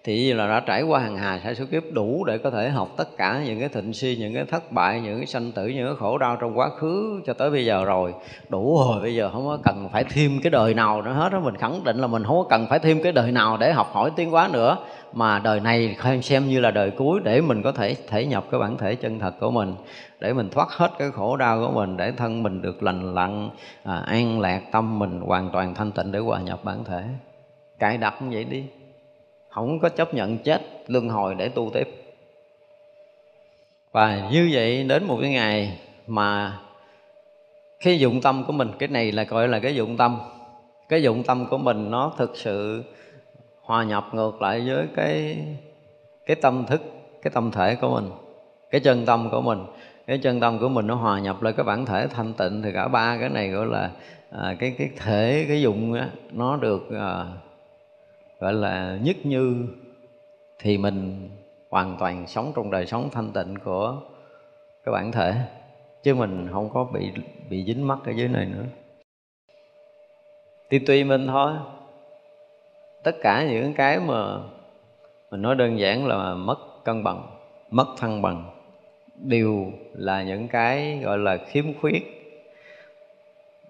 thì 0.05 0.33
là 0.33 0.49
đã 0.49 0.61
trải 0.61 0.83
qua 0.83 1.01
hàng 1.01 1.17
hà 1.17 1.41
sa 1.45 1.55
số 1.55 1.65
kiếp 1.71 1.83
đủ 1.93 2.25
để 2.25 2.39
có 2.39 2.51
thể 2.51 2.69
học 2.69 2.89
tất 2.97 3.17
cả 3.17 3.43
những 3.47 3.61
cái 3.61 3.69
thịnh 3.69 3.93
suy 3.93 4.17
những 4.17 4.35
cái 4.35 4.45
thất 4.45 4.73
bại 4.73 5.01
những 5.01 5.17
cái 5.17 5.27
sanh 5.27 5.53
tử 5.53 5.67
những 5.67 5.87
cái 5.87 5.97
khổ 5.99 6.19
đau 6.19 6.37
trong 6.41 6.59
quá 6.59 6.69
khứ 6.69 7.23
cho 7.27 7.33
tới 7.33 7.51
bây 7.51 7.65
giờ 7.65 7.85
rồi. 7.85 8.15
Đủ 8.49 8.79
rồi 8.79 9.03
bây 9.03 9.15
giờ 9.15 9.31
không 9.33 9.47
có 9.47 9.59
cần 9.65 9.89
phải 9.93 10.05
thêm 10.05 10.41
cái 10.43 10.51
đời 10.51 10.75
nào 10.75 11.03
nữa 11.03 11.13
hết 11.13 11.33
đó 11.33 11.41
mình 11.41 11.57
khẳng 11.57 11.85
định 11.85 11.97
là 11.97 12.07
mình 12.07 12.25
không 12.25 12.37
có 12.37 12.47
cần 12.51 12.67
phải 12.67 12.79
thêm 12.79 13.03
cái 13.03 13.13
đời 13.13 13.33
nào 13.33 13.57
để 13.57 13.73
học 13.73 13.91
hỏi 13.93 14.11
tiến 14.17 14.31
hóa 14.31 14.49
nữa. 14.53 14.77
Mà 15.13 15.39
đời 15.39 15.61
này 15.61 15.97
xem 16.23 16.49
như 16.49 16.61
là 16.61 16.71
đời 16.71 16.91
cuối 16.91 17.21
để 17.25 17.41
mình 17.41 17.63
có 17.63 17.73
thể 17.73 17.97
thể 18.09 18.27
nhập 18.27 18.45
cái 18.51 18.61
bản 18.61 18.79
thể 18.79 18.95
chân 18.95 19.19
thật 19.19 19.35
của 19.41 19.51
mình 19.51 19.75
để 20.21 20.33
mình 20.33 20.49
thoát 20.51 20.69
hết 20.71 20.91
cái 20.99 21.11
khổ 21.11 21.37
đau 21.37 21.61
của 21.61 21.73
mình 21.73 21.97
để 21.97 22.13
thân 22.13 22.43
mình 22.43 22.63
được 22.63 22.83
lành 22.83 23.15
lặn 23.15 23.51
à, 23.85 24.03
an 24.07 24.41
lạc 24.41 24.61
tâm 24.73 24.99
mình 24.99 25.21
hoàn 25.21 25.51
toàn 25.53 25.75
thanh 25.75 25.93
tịnh 25.93 26.13
để 26.13 26.19
hòa 26.19 26.41
nhập 26.41 26.65
bản 26.65 26.85
thể. 26.85 27.03
Cài 27.79 27.99
đặt 27.99 28.23
như 28.23 28.29
vậy 28.31 28.45
đi 28.45 28.65
không 29.51 29.81
có 29.81 29.89
chấp 29.89 30.15
nhận 30.15 30.39
chết 30.39 30.63
luân 30.87 31.09
hồi 31.09 31.35
để 31.35 31.49
tu 31.49 31.71
tiếp. 31.75 31.89
Và 33.93 34.29
như 34.33 34.51
vậy 34.53 34.85
đến 34.85 35.05
một 35.05 35.19
cái 35.21 35.31
ngày 35.31 35.79
mà 36.07 36.59
khi 37.81 37.99
dụng 37.99 38.21
tâm 38.21 38.45
của 38.47 38.53
mình 38.53 38.71
cái 38.79 38.89
này 38.89 39.13
là 39.13 39.25
gọi 39.25 39.49
là 39.49 39.59
cái 39.59 39.75
dụng 39.75 39.97
tâm. 39.97 40.19
Cái 40.89 41.03
dụng 41.03 41.23
tâm 41.23 41.47
của 41.47 41.59
mình 41.59 41.91
nó 41.91 42.13
thực 42.19 42.37
sự 42.37 42.85
hòa 43.63 43.85
nhập 43.85 44.09
ngược 44.13 44.43
lại 44.43 44.63
với 44.67 44.87
cái 44.97 45.39
cái 46.27 46.37
tâm 46.37 46.65
thức 46.67 46.83
cái 47.23 47.31
tâm 47.35 47.51
thể 47.51 47.75
của 47.75 48.01
mình 48.01 48.11
cái 48.71 48.81
chân 48.81 49.07
tâm 49.07 49.31
của 49.31 49.41
mình. 49.41 49.59
Cái 50.07 50.19
chân 50.19 50.41
tâm 50.41 50.59
của 50.59 50.69
mình 50.69 50.87
nó 50.87 50.95
hòa 50.95 51.21
nhập 51.21 51.43
lại 51.43 51.53
cái 51.53 51.65
bản 51.65 51.87
thể 51.87 52.07
thanh 52.07 52.33
tịnh 52.33 52.63
thì 52.63 52.73
cả 52.73 52.89
ba 52.89 53.17
cái 53.21 53.29
này 53.29 53.49
gọi 53.49 53.67
là 53.67 53.91
à, 54.31 54.57
cái 54.59 54.75
cái 54.79 54.91
thể 54.97 55.45
cái 55.49 55.63
dụng 55.63 55.95
đó, 55.95 56.05
nó 56.31 56.57
được 56.57 56.91
à, 56.99 57.25
gọi 58.41 58.53
là 58.53 58.99
nhất 59.03 59.17
như 59.25 59.67
thì 60.59 60.79
mình 60.79 61.29
hoàn 61.71 61.97
toàn 62.01 62.27
sống 62.27 62.53
trong 62.57 62.71
đời 62.71 62.87
sống 62.87 63.09
thanh 63.13 63.33
tịnh 63.33 63.55
của 63.65 64.01
cái 64.85 64.93
bản 64.93 65.13
thể, 65.13 65.35
chứ 66.03 66.15
mình 66.15 66.49
không 66.53 66.71
có 66.75 66.85
bị 66.85 67.13
bị 67.51 67.65
dính 67.65 67.89
mắc 67.89 67.99
ở 68.07 68.13
dưới 68.13 68.29
này 68.29 68.47
nữa. 68.47 68.65
Thì 70.71 70.79
tùy 70.79 71.05
mình 71.05 71.27
thôi. 71.27 71.53
Tất 73.05 73.17
cả 73.23 73.47
những 73.51 73.75
cái 73.75 74.01
mà 74.01 74.39
mình 75.31 75.43
nói 75.43 75.55
đơn 75.55 75.79
giản 75.79 76.07
là 76.07 76.35
mất 76.35 76.85
cân 76.85 77.05
bằng, 77.05 77.23
mất 77.71 77.87
thăng 77.99 78.23
bằng, 78.23 78.51
đều 79.17 79.73
là 79.93 80.23
những 80.23 80.49
cái 80.49 81.01
gọi 81.05 81.19
là 81.19 81.37
khiếm 81.37 81.65
khuyết, 81.81 82.03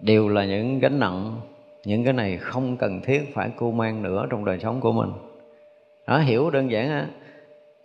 đều 0.00 0.28
là 0.28 0.44
những 0.44 0.78
gánh 0.78 1.00
nặng 1.00 1.40
những 1.84 2.04
cái 2.04 2.12
này 2.12 2.36
không 2.36 2.76
cần 2.76 3.00
thiết 3.00 3.34
phải 3.34 3.50
cu 3.56 3.72
mang 3.72 4.02
nữa 4.02 4.26
trong 4.30 4.44
đời 4.44 4.58
sống 4.58 4.80
của 4.80 4.92
mình. 4.92 5.10
Đó, 6.06 6.18
hiểu 6.18 6.50
đơn 6.50 6.70
giản 6.70 6.90
á. 6.90 7.06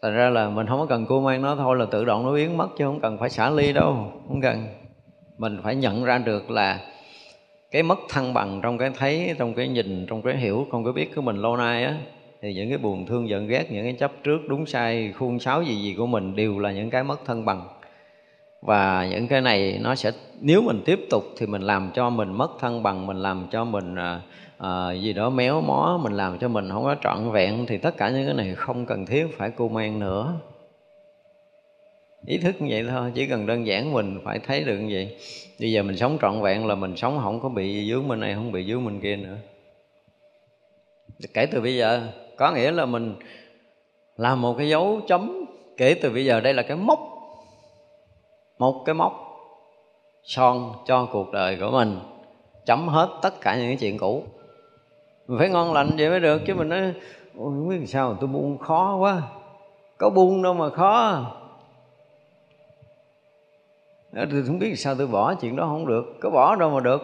Thành 0.01 0.15
ra 0.15 0.29
là 0.29 0.49
mình 0.49 0.67
không 0.67 0.79
có 0.79 0.85
cần 0.85 1.05
cu 1.05 1.21
mang 1.21 1.41
nó 1.41 1.55
thôi 1.55 1.75
là 1.75 1.85
tự 1.91 2.05
động 2.05 2.25
nó 2.25 2.33
biến 2.33 2.57
mất 2.57 2.67
chứ 2.77 2.85
không 2.85 2.99
cần 2.99 3.17
phải 3.17 3.29
xả 3.29 3.49
ly 3.49 3.73
đâu, 3.73 4.11
không 4.27 4.41
cần. 4.41 4.67
Mình 5.37 5.59
phải 5.63 5.75
nhận 5.75 6.03
ra 6.03 6.17
được 6.17 6.51
là 6.51 6.79
cái 7.71 7.83
mất 7.83 7.99
thăng 8.09 8.33
bằng 8.33 8.59
trong 8.63 8.77
cái 8.77 8.91
thấy, 8.97 9.35
trong 9.37 9.53
cái 9.53 9.67
nhìn, 9.67 10.05
trong 10.09 10.21
cái 10.21 10.37
hiểu, 10.37 10.67
trong 10.71 10.83
cái 10.83 10.93
biết 10.93 11.15
của 11.15 11.21
mình 11.21 11.35
lâu 11.35 11.57
nay 11.57 11.83
á, 11.83 11.97
thì 12.41 12.53
những 12.53 12.69
cái 12.69 12.77
buồn 12.77 13.05
thương 13.05 13.29
giận 13.29 13.47
ghét, 13.47 13.71
những 13.71 13.83
cái 13.83 13.93
chấp 13.93 14.11
trước 14.23 14.39
đúng 14.47 14.65
sai, 14.65 15.13
khuôn 15.17 15.39
sáo 15.39 15.63
gì 15.63 15.75
gì 15.75 15.95
của 15.97 16.05
mình 16.05 16.35
đều 16.35 16.59
là 16.59 16.71
những 16.71 16.89
cái 16.89 17.03
mất 17.03 17.25
thăng 17.25 17.45
bằng 17.45 17.67
và 18.65 19.07
những 19.11 19.27
cái 19.27 19.41
này 19.41 19.79
nó 19.81 19.95
sẽ 19.95 20.11
nếu 20.41 20.61
mình 20.61 20.81
tiếp 20.85 20.99
tục 21.09 21.23
thì 21.37 21.45
mình 21.45 21.61
làm 21.61 21.91
cho 21.93 22.09
mình 22.09 22.33
mất 22.33 22.51
thăng 22.59 22.83
bằng 22.83 23.07
mình 23.07 23.17
làm 23.17 23.47
cho 23.51 23.65
mình 23.65 23.95
à, 23.95 24.21
à, 24.57 24.91
gì 24.91 25.13
đó 25.13 25.29
méo 25.29 25.61
mó 25.61 25.99
mình 26.03 26.13
làm 26.13 26.37
cho 26.39 26.47
mình 26.47 26.69
không 26.69 26.83
có 26.83 26.95
trọn 27.03 27.31
vẹn 27.31 27.65
thì 27.65 27.77
tất 27.77 27.97
cả 27.97 28.09
những 28.09 28.25
cái 28.25 28.33
này 28.33 28.55
không 28.55 28.85
cần 28.85 29.05
thiết 29.05 29.27
phải 29.37 29.51
cô 29.55 29.67
mang 29.67 29.99
nữa. 29.99 30.33
Ý 32.27 32.37
thức 32.37 32.61
như 32.61 32.67
vậy 32.69 32.85
thôi 32.89 33.11
chỉ 33.15 33.27
cần 33.27 33.45
đơn 33.45 33.67
giản 33.67 33.93
mình 33.93 34.19
phải 34.23 34.39
thấy 34.39 34.63
được 34.63 34.77
như 34.77 34.89
vậy. 34.93 35.17
Bây 35.59 35.71
giờ 35.71 35.83
mình 35.83 35.97
sống 35.97 36.17
trọn 36.21 36.41
vẹn 36.41 36.67
là 36.67 36.75
mình 36.75 36.95
sống 36.95 37.19
không 37.23 37.41
có 37.41 37.49
bị 37.49 37.89
dướng 37.89 38.07
bên 38.07 38.19
này 38.19 38.33
không 38.33 38.51
bị 38.51 38.65
dướng 38.65 38.85
bên 38.85 38.99
kia 38.99 39.15
nữa. 39.15 39.37
Kể 41.33 41.45
từ 41.45 41.61
bây 41.61 41.75
giờ 41.75 42.07
có 42.37 42.51
nghĩa 42.51 42.71
là 42.71 42.85
mình 42.85 43.15
làm 44.17 44.41
một 44.41 44.55
cái 44.57 44.69
dấu 44.69 45.01
chấm. 45.07 45.45
Kể 45.77 45.93
từ 45.93 46.09
bây 46.09 46.25
giờ 46.25 46.41
đây 46.41 46.53
là 46.53 46.63
cái 46.63 46.77
mốc 46.77 47.14
một 48.59 48.83
cái 48.85 48.95
mốc 48.95 49.13
son 50.23 50.73
cho 50.85 51.07
cuộc 51.11 51.31
đời 51.31 51.57
của 51.59 51.71
mình, 51.71 51.99
chấm 52.65 52.87
hết 52.87 53.09
tất 53.21 53.41
cả 53.41 53.55
những 53.55 53.67
cái 53.67 53.77
chuyện 53.77 53.97
cũ. 53.97 54.23
Mình 55.27 55.39
phải 55.39 55.49
ngon 55.49 55.73
lành 55.73 55.89
vậy 55.97 56.09
mới 56.09 56.19
được, 56.19 56.41
chứ 56.47 56.55
mình 56.55 56.69
nói, 56.69 56.79
ôi, 56.79 56.93
không 57.35 57.69
biết 57.69 57.85
sao 57.87 58.15
tôi 58.19 58.27
buông 58.27 58.57
khó 58.57 58.95
quá, 58.95 59.21
có 59.97 60.09
buông 60.09 60.43
đâu 60.43 60.53
mà 60.53 60.69
khó. 60.69 61.21
Tôi 64.13 64.43
không 64.47 64.59
biết 64.59 64.75
sao 64.79 64.95
tôi 64.95 65.07
bỏ 65.07 65.33
chuyện 65.33 65.55
đó 65.55 65.65
không 65.65 65.87
được, 65.87 66.05
có 66.21 66.29
bỏ 66.29 66.55
đâu 66.55 66.69
mà 66.69 66.79
được. 66.79 67.01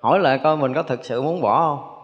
Hỏi 0.00 0.18
lại 0.18 0.40
coi 0.42 0.56
mình 0.56 0.74
có 0.74 0.82
thực 0.82 1.04
sự 1.04 1.22
muốn 1.22 1.40
bỏ 1.40 1.60
không. 1.60 1.94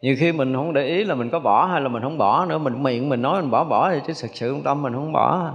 Nhiều 0.00 0.16
khi 0.18 0.32
mình 0.32 0.54
không 0.54 0.72
để 0.72 0.84
ý 0.84 1.04
là 1.04 1.14
mình 1.14 1.30
có 1.30 1.40
bỏ 1.40 1.66
hay 1.66 1.80
là 1.80 1.88
mình 1.88 2.02
không 2.02 2.18
bỏ 2.18 2.44
nữa, 2.44 2.58
mình 2.58 2.82
miệng 2.82 3.08
mình 3.08 3.22
nói 3.22 3.42
mình 3.42 3.50
bỏ 3.50 3.64
bỏ 3.64 3.90
thì 3.90 4.00
chứ 4.06 4.12
thực 4.22 4.30
sự 4.34 4.56
tâm 4.64 4.82
mình 4.82 4.94
không 4.94 5.12
bỏ 5.12 5.52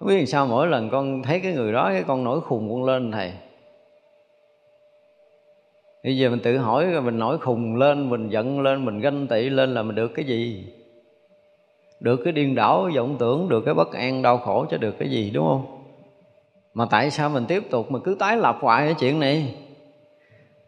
không 0.00 0.08
biết 0.08 0.26
sao 0.26 0.46
mỗi 0.46 0.66
lần 0.66 0.90
con 0.90 1.22
thấy 1.22 1.40
cái 1.40 1.52
người 1.52 1.72
đó, 1.72 1.88
cái 1.92 2.04
con 2.06 2.24
nổi 2.24 2.40
khùng 2.40 2.70
con 2.70 2.84
lên, 2.84 3.12
thầy. 3.12 3.32
Bây 6.04 6.16
giờ 6.16 6.30
mình 6.30 6.40
tự 6.40 6.58
hỏi 6.58 6.86
rồi 6.86 7.02
mình 7.02 7.18
nổi 7.18 7.38
khùng 7.38 7.76
lên, 7.76 8.10
mình 8.10 8.28
giận 8.28 8.60
lên, 8.60 8.84
mình 8.84 9.00
ganh 9.00 9.26
tị 9.26 9.48
lên 9.48 9.74
là 9.74 9.82
mình 9.82 9.96
được 9.96 10.12
cái 10.14 10.24
gì? 10.24 10.66
Được 12.00 12.20
cái 12.24 12.32
điên 12.32 12.54
đảo 12.54 12.90
vọng 12.96 13.16
tưởng, 13.18 13.48
được 13.48 13.60
cái 13.64 13.74
bất 13.74 13.92
an, 13.92 14.22
đau 14.22 14.38
khổ 14.38 14.66
cho 14.70 14.76
được 14.76 14.98
cái 14.98 15.10
gì, 15.10 15.30
đúng 15.30 15.46
không? 15.46 15.84
Mà 16.74 16.86
tại 16.90 17.10
sao 17.10 17.28
mình 17.28 17.44
tiếp 17.48 17.62
tục 17.70 17.90
mà 17.90 17.98
cứ 18.04 18.16
tái 18.18 18.36
lập 18.36 18.58
hoài 18.60 18.86
cái 18.86 18.94
chuyện 19.00 19.20
này? 19.20 19.54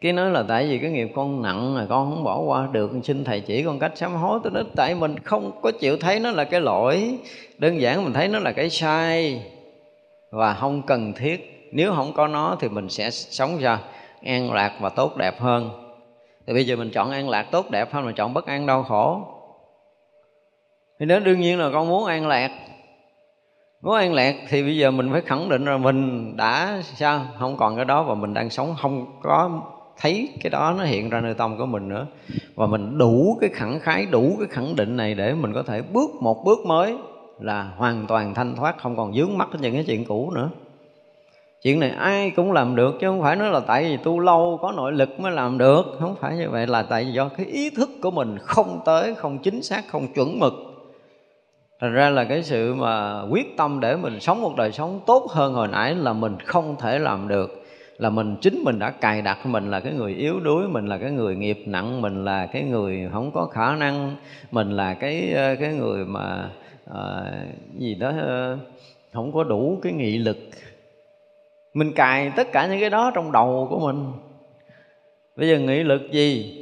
Cái 0.03 0.13
nói 0.13 0.31
là 0.31 0.45
tại 0.49 0.67
vì 0.67 0.79
cái 0.79 0.91
nghiệp 0.91 1.13
con 1.15 1.43
nặng 1.43 1.77
là 1.77 1.87
con 1.89 2.11
không 2.11 2.25
bỏ 2.25 2.39
qua 2.39 2.69
được, 2.73 2.91
xin 3.05 3.25
thầy 3.25 3.41
chỉ 3.41 3.63
con 3.63 3.79
cách 3.79 3.93
sám 3.95 4.15
hối 4.15 4.41
tôi 4.43 4.53
nói 4.53 4.65
tại 4.77 4.95
mình 4.95 5.19
không 5.19 5.61
có 5.63 5.73
chịu 5.81 5.97
thấy 5.97 6.21
nó 6.21 6.31
là 6.31 6.45
cái 6.45 6.61
lỗi. 6.61 7.19
Đơn 7.59 7.81
giản 7.81 8.05
mình 8.05 8.13
thấy 8.13 8.29
nó 8.29 8.39
là 8.39 8.53
cái 8.53 8.71
sai. 8.71 9.43
Và 10.31 10.55
không 10.55 10.83
cần 10.83 11.13
thiết. 11.13 11.69
Nếu 11.73 11.93
không 11.95 12.13
có 12.13 12.27
nó 12.27 12.57
thì 12.61 12.69
mình 12.69 12.89
sẽ 12.89 13.11
sống 13.11 13.59
ra 13.59 13.79
an 14.23 14.53
lạc 14.53 14.73
và 14.81 14.89
tốt 14.89 15.17
đẹp 15.17 15.41
hơn. 15.41 15.71
Thì 16.47 16.53
bây 16.53 16.67
giờ 16.67 16.77
mình 16.77 16.91
chọn 16.91 17.11
an 17.11 17.29
lạc 17.29 17.43
tốt 17.43 17.71
đẹp 17.71 17.93
hơn 17.93 18.07
mà 18.07 18.13
chọn 18.13 18.35
bất 18.35 18.47
an 18.47 18.67
đau 18.67 18.83
khổ. 18.83 19.21
Thì 21.01 21.07
đó 21.07 21.19
đương 21.19 21.41
nhiên 21.41 21.59
là 21.59 21.71
con 21.73 21.89
muốn 21.89 22.05
an 22.05 22.27
lạc. 22.27 22.51
Muốn 23.83 23.95
an 23.95 24.13
lạc 24.13 24.35
thì 24.49 24.63
bây 24.63 24.77
giờ 24.77 24.91
mình 24.91 25.13
phải 25.13 25.21
khẳng 25.21 25.49
định 25.49 25.65
là 25.65 25.77
mình 25.77 26.33
đã 26.37 26.83
sao? 26.83 27.27
Không 27.39 27.57
còn 27.57 27.77
cái 27.77 27.85
đó 27.85 28.03
và 28.03 28.15
mình 28.15 28.35
đang 28.35 28.51
sống 28.51 28.75
không 28.83 29.07
có 29.23 29.63
thấy 30.01 30.29
cái 30.43 30.51
đó 30.51 30.75
nó 30.79 30.85
hiện 30.85 31.11
ra 31.11 31.21
nơi 31.21 31.35
tâm 31.35 31.59
của 31.59 31.67
mình 31.67 31.89
nữa. 31.89 32.07
Và 32.55 32.67
mình 32.67 32.99
đủ 32.99 33.39
cái 33.41 33.51
khẳng 33.51 33.81
khái, 33.81 34.07
đủ 34.07 34.37
cái 34.39 34.49
khẳng 34.51 34.77
định 34.77 34.97
này 34.97 35.15
để 35.15 35.35
mình 35.35 35.53
có 35.53 35.63
thể 35.63 35.83
bước 35.83 36.11
một 36.21 36.45
bước 36.45 36.59
mới 36.67 36.97
là 37.41 37.71
hoàn 37.77 38.07
toàn 38.07 38.35
thanh 38.35 38.57
thoát, 38.57 38.79
không 38.79 38.97
còn 38.97 39.15
dướng 39.15 39.39
mắt 39.39 39.49
những 39.61 39.75
cái 39.75 39.85
chuyện 39.85 40.05
cũ 40.05 40.31
nữa. 40.31 40.51
Chuyện 41.63 41.81
này 41.81 41.91
ai 41.91 42.31
cũng 42.31 42.53
làm 42.53 42.77
được, 42.77 42.95
chứ 43.01 43.07
không 43.07 43.23
phải 43.23 43.37
nói 43.37 43.51
là 43.51 43.61
tại 43.61 43.85
vì 43.85 43.97
tu 43.97 44.21
lâu, 44.21 44.59
có 44.63 44.73
nội 44.73 44.93
lực 44.93 45.21
mới 45.21 45.33
làm 45.33 45.59
được. 45.59 45.83
Không 46.01 46.15
phải 46.21 46.37
như 46.37 46.51
vậy, 46.51 46.67
là 46.67 46.83
tại 46.83 47.05
vì 47.05 47.13
do 47.13 47.29
cái 47.29 47.47
ý 47.47 47.71
thức 47.71 47.91
của 48.03 48.11
mình 48.11 48.39
không 48.39 48.81
tới, 48.85 49.15
không 49.15 49.39
chính 49.39 49.63
xác, 49.63 49.85
không 49.89 50.13
chuẩn 50.13 50.39
mực. 50.39 50.53
Thành 51.81 51.93
ra 51.93 52.11
là 52.11 52.25
cái 52.25 52.43
sự 52.43 52.75
mà 52.75 53.23
quyết 53.31 53.57
tâm 53.57 53.81
để 53.81 53.97
mình 53.97 54.21
sống 54.21 54.43
một 54.43 54.57
đời 54.57 54.73
sống 54.73 55.01
tốt 55.07 55.27
hơn 55.31 55.55
hồi 55.55 55.69
nãy 55.69 55.95
là 55.95 56.13
mình 56.13 56.37
không 56.45 56.77
thể 56.79 56.99
làm 56.99 57.29
được 57.29 57.62
là 58.03 58.11
mình 58.11 58.37
chính 58.41 58.65
mình 58.65 58.79
đã 58.79 58.91
cài 58.91 59.23
đặt 59.23 59.47
mình 59.47 59.71
là 59.71 59.81
cái 59.81 59.93
người 59.93 60.15
yếu 60.15 60.41
đuối 60.41 60.69
mình 60.69 60.87
là 60.87 60.99
cái 60.99 61.11
người 61.11 61.37
nghiệp 61.37 61.59
nặng 61.67 62.03
mình 62.03 62.25
là 62.25 62.47
cái 62.47 62.63
người 62.63 63.09
không 63.13 63.31
có 63.33 63.47
khả 63.47 63.77
năng 63.77 64.17
mình 64.51 64.71
là 64.71 64.95
cái 64.95 65.33
ờ, 65.33 65.57
cái 65.61 65.75
người 65.75 66.05
mà 66.05 66.51
à, 66.95 67.25
gì 67.79 67.95
đó 67.95 68.13
ờ, 68.21 68.59
không 69.13 69.33
có 69.33 69.45
đủ 69.45 69.79
cái 69.83 69.93
nghị 69.93 70.19
lực. 70.19 70.39
Mình 71.75 71.93
cài 71.93 72.33
tất 72.37 72.53
cả 72.53 72.67
những 72.67 72.81
cái 72.81 72.91
đó 72.91 73.11
trong 73.15 73.33
đầu 73.33 73.67
của 73.71 73.79
mình. 73.79 74.13
Bây 75.37 75.49
giờ 75.49 75.59
nghị 75.59 75.83
lực 75.83 76.03
gì? 76.13 76.59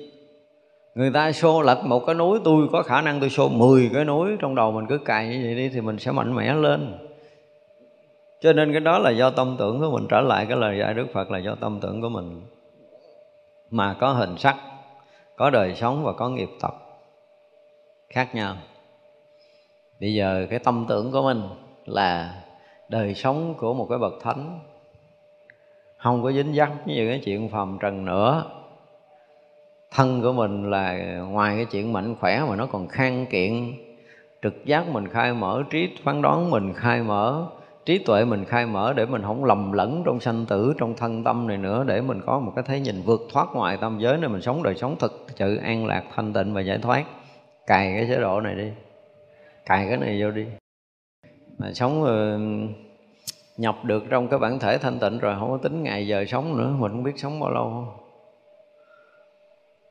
Người 0.94 1.10
ta 1.10 1.32
xô 1.32 1.62
lật 1.62 1.84
một 1.84 2.06
cái 2.06 2.14
núi 2.14 2.38
tôi 2.44 2.68
có 2.72 2.82
khả 2.82 3.00
năng 3.00 3.20
tôi 3.20 3.30
xô 3.30 3.48
10 3.48 3.90
cái 3.94 4.04
núi 4.04 4.30
trong 4.38 4.54
đầu 4.54 4.72
mình 4.72 4.86
cứ 4.88 4.98
cài 4.98 5.28
như 5.28 5.40
vậy 5.44 5.54
đi 5.54 5.68
thì 5.68 5.80
mình 5.80 5.98
sẽ 5.98 6.12
mạnh 6.12 6.34
mẽ 6.34 6.54
lên 6.54 7.09
cho 8.40 8.52
nên 8.52 8.72
cái 8.72 8.80
đó 8.80 8.98
là 8.98 9.10
do 9.10 9.30
tâm 9.30 9.56
tưởng 9.58 9.80
của 9.80 9.90
mình. 9.90 10.06
Trở 10.08 10.20
lại 10.20 10.46
cái 10.46 10.56
lời 10.56 10.78
dạy 10.78 10.94
đức 10.94 11.06
phật 11.12 11.30
là 11.30 11.38
do 11.38 11.54
tâm 11.54 11.78
tưởng 11.80 12.00
của 12.00 12.08
mình. 12.08 12.42
Mà 13.70 13.96
có 14.00 14.12
hình 14.12 14.36
sắc, 14.38 14.56
có 15.36 15.50
đời 15.50 15.74
sống 15.74 16.04
và 16.04 16.12
có 16.12 16.28
nghiệp 16.28 16.48
tập 16.60 16.74
khác 18.08 18.34
nhau. 18.34 18.56
Bây 20.00 20.14
giờ 20.14 20.46
cái 20.50 20.58
tâm 20.58 20.86
tưởng 20.88 21.12
của 21.12 21.22
mình 21.22 21.42
là 21.86 22.42
đời 22.88 23.14
sống 23.14 23.54
của 23.58 23.74
một 23.74 23.86
cái 23.90 23.98
bậc 23.98 24.12
thánh. 24.22 24.58
Không 25.96 26.22
có 26.22 26.32
dính 26.32 26.54
dắt 26.54 26.70
với 26.86 27.06
cái 27.08 27.20
chuyện 27.24 27.48
phàm 27.48 27.78
trần 27.80 28.04
nữa. 28.04 28.44
Thân 29.90 30.22
của 30.22 30.32
mình 30.32 30.70
là 30.70 30.98
ngoài 31.30 31.56
cái 31.56 31.64
chuyện 31.64 31.92
mạnh 31.92 32.16
khỏe 32.20 32.44
mà 32.48 32.56
nó 32.56 32.66
còn 32.66 32.88
khang 32.88 33.26
kiện. 33.26 33.74
Trực 34.42 34.64
giác 34.64 34.88
mình 34.88 35.08
khai 35.08 35.32
mở, 35.32 35.62
trí 35.70 35.88
phán 36.04 36.22
đoán 36.22 36.50
mình 36.50 36.72
khai 36.74 37.02
mở 37.02 37.46
trí 37.84 37.98
tuệ 37.98 38.24
mình 38.24 38.44
khai 38.44 38.66
mở 38.66 38.92
để 38.92 39.06
mình 39.06 39.22
không 39.22 39.44
lầm 39.44 39.72
lẫn 39.72 40.02
trong 40.06 40.20
sanh 40.20 40.46
tử, 40.46 40.74
trong 40.78 40.94
thân 40.96 41.24
tâm 41.24 41.46
này 41.46 41.56
nữa, 41.56 41.84
để 41.86 42.00
mình 42.00 42.20
có 42.26 42.40
một 42.40 42.52
cái 42.56 42.64
thế 42.68 42.80
nhìn 42.80 43.02
vượt 43.02 43.20
thoát 43.32 43.48
ngoài 43.54 43.78
tam 43.80 43.98
giới 43.98 44.16
này 44.18 44.28
mình 44.28 44.42
sống 44.42 44.62
đời 44.62 44.74
sống 44.74 44.96
thực 44.98 45.26
sự 45.36 45.56
an 45.56 45.86
lạc, 45.86 46.04
thanh 46.14 46.32
tịnh 46.32 46.54
và 46.54 46.60
giải 46.60 46.78
thoát. 46.78 47.04
Cài 47.66 47.92
cái 47.96 48.06
chế 48.08 48.20
độ 48.20 48.40
này 48.40 48.54
đi. 48.54 48.70
Cài 49.66 49.88
cái 49.88 49.96
này 49.96 50.22
vô 50.22 50.30
đi. 50.30 50.46
Mà 51.58 51.72
sống 51.72 52.04
ờ, 52.04 52.38
nhập 53.56 53.76
được 53.84 54.04
trong 54.10 54.28
cái 54.28 54.38
bản 54.38 54.58
thể 54.58 54.78
thanh 54.78 54.98
tịnh 54.98 55.18
rồi, 55.18 55.36
không 55.38 55.50
có 55.50 55.56
tính 55.56 55.82
ngày 55.82 56.06
giờ 56.06 56.24
sống 56.28 56.58
nữa, 56.58 56.74
mình 56.78 56.92
không 56.92 57.02
biết 57.02 57.12
sống 57.18 57.40
bao 57.40 57.50
lâu. 57.50 57.86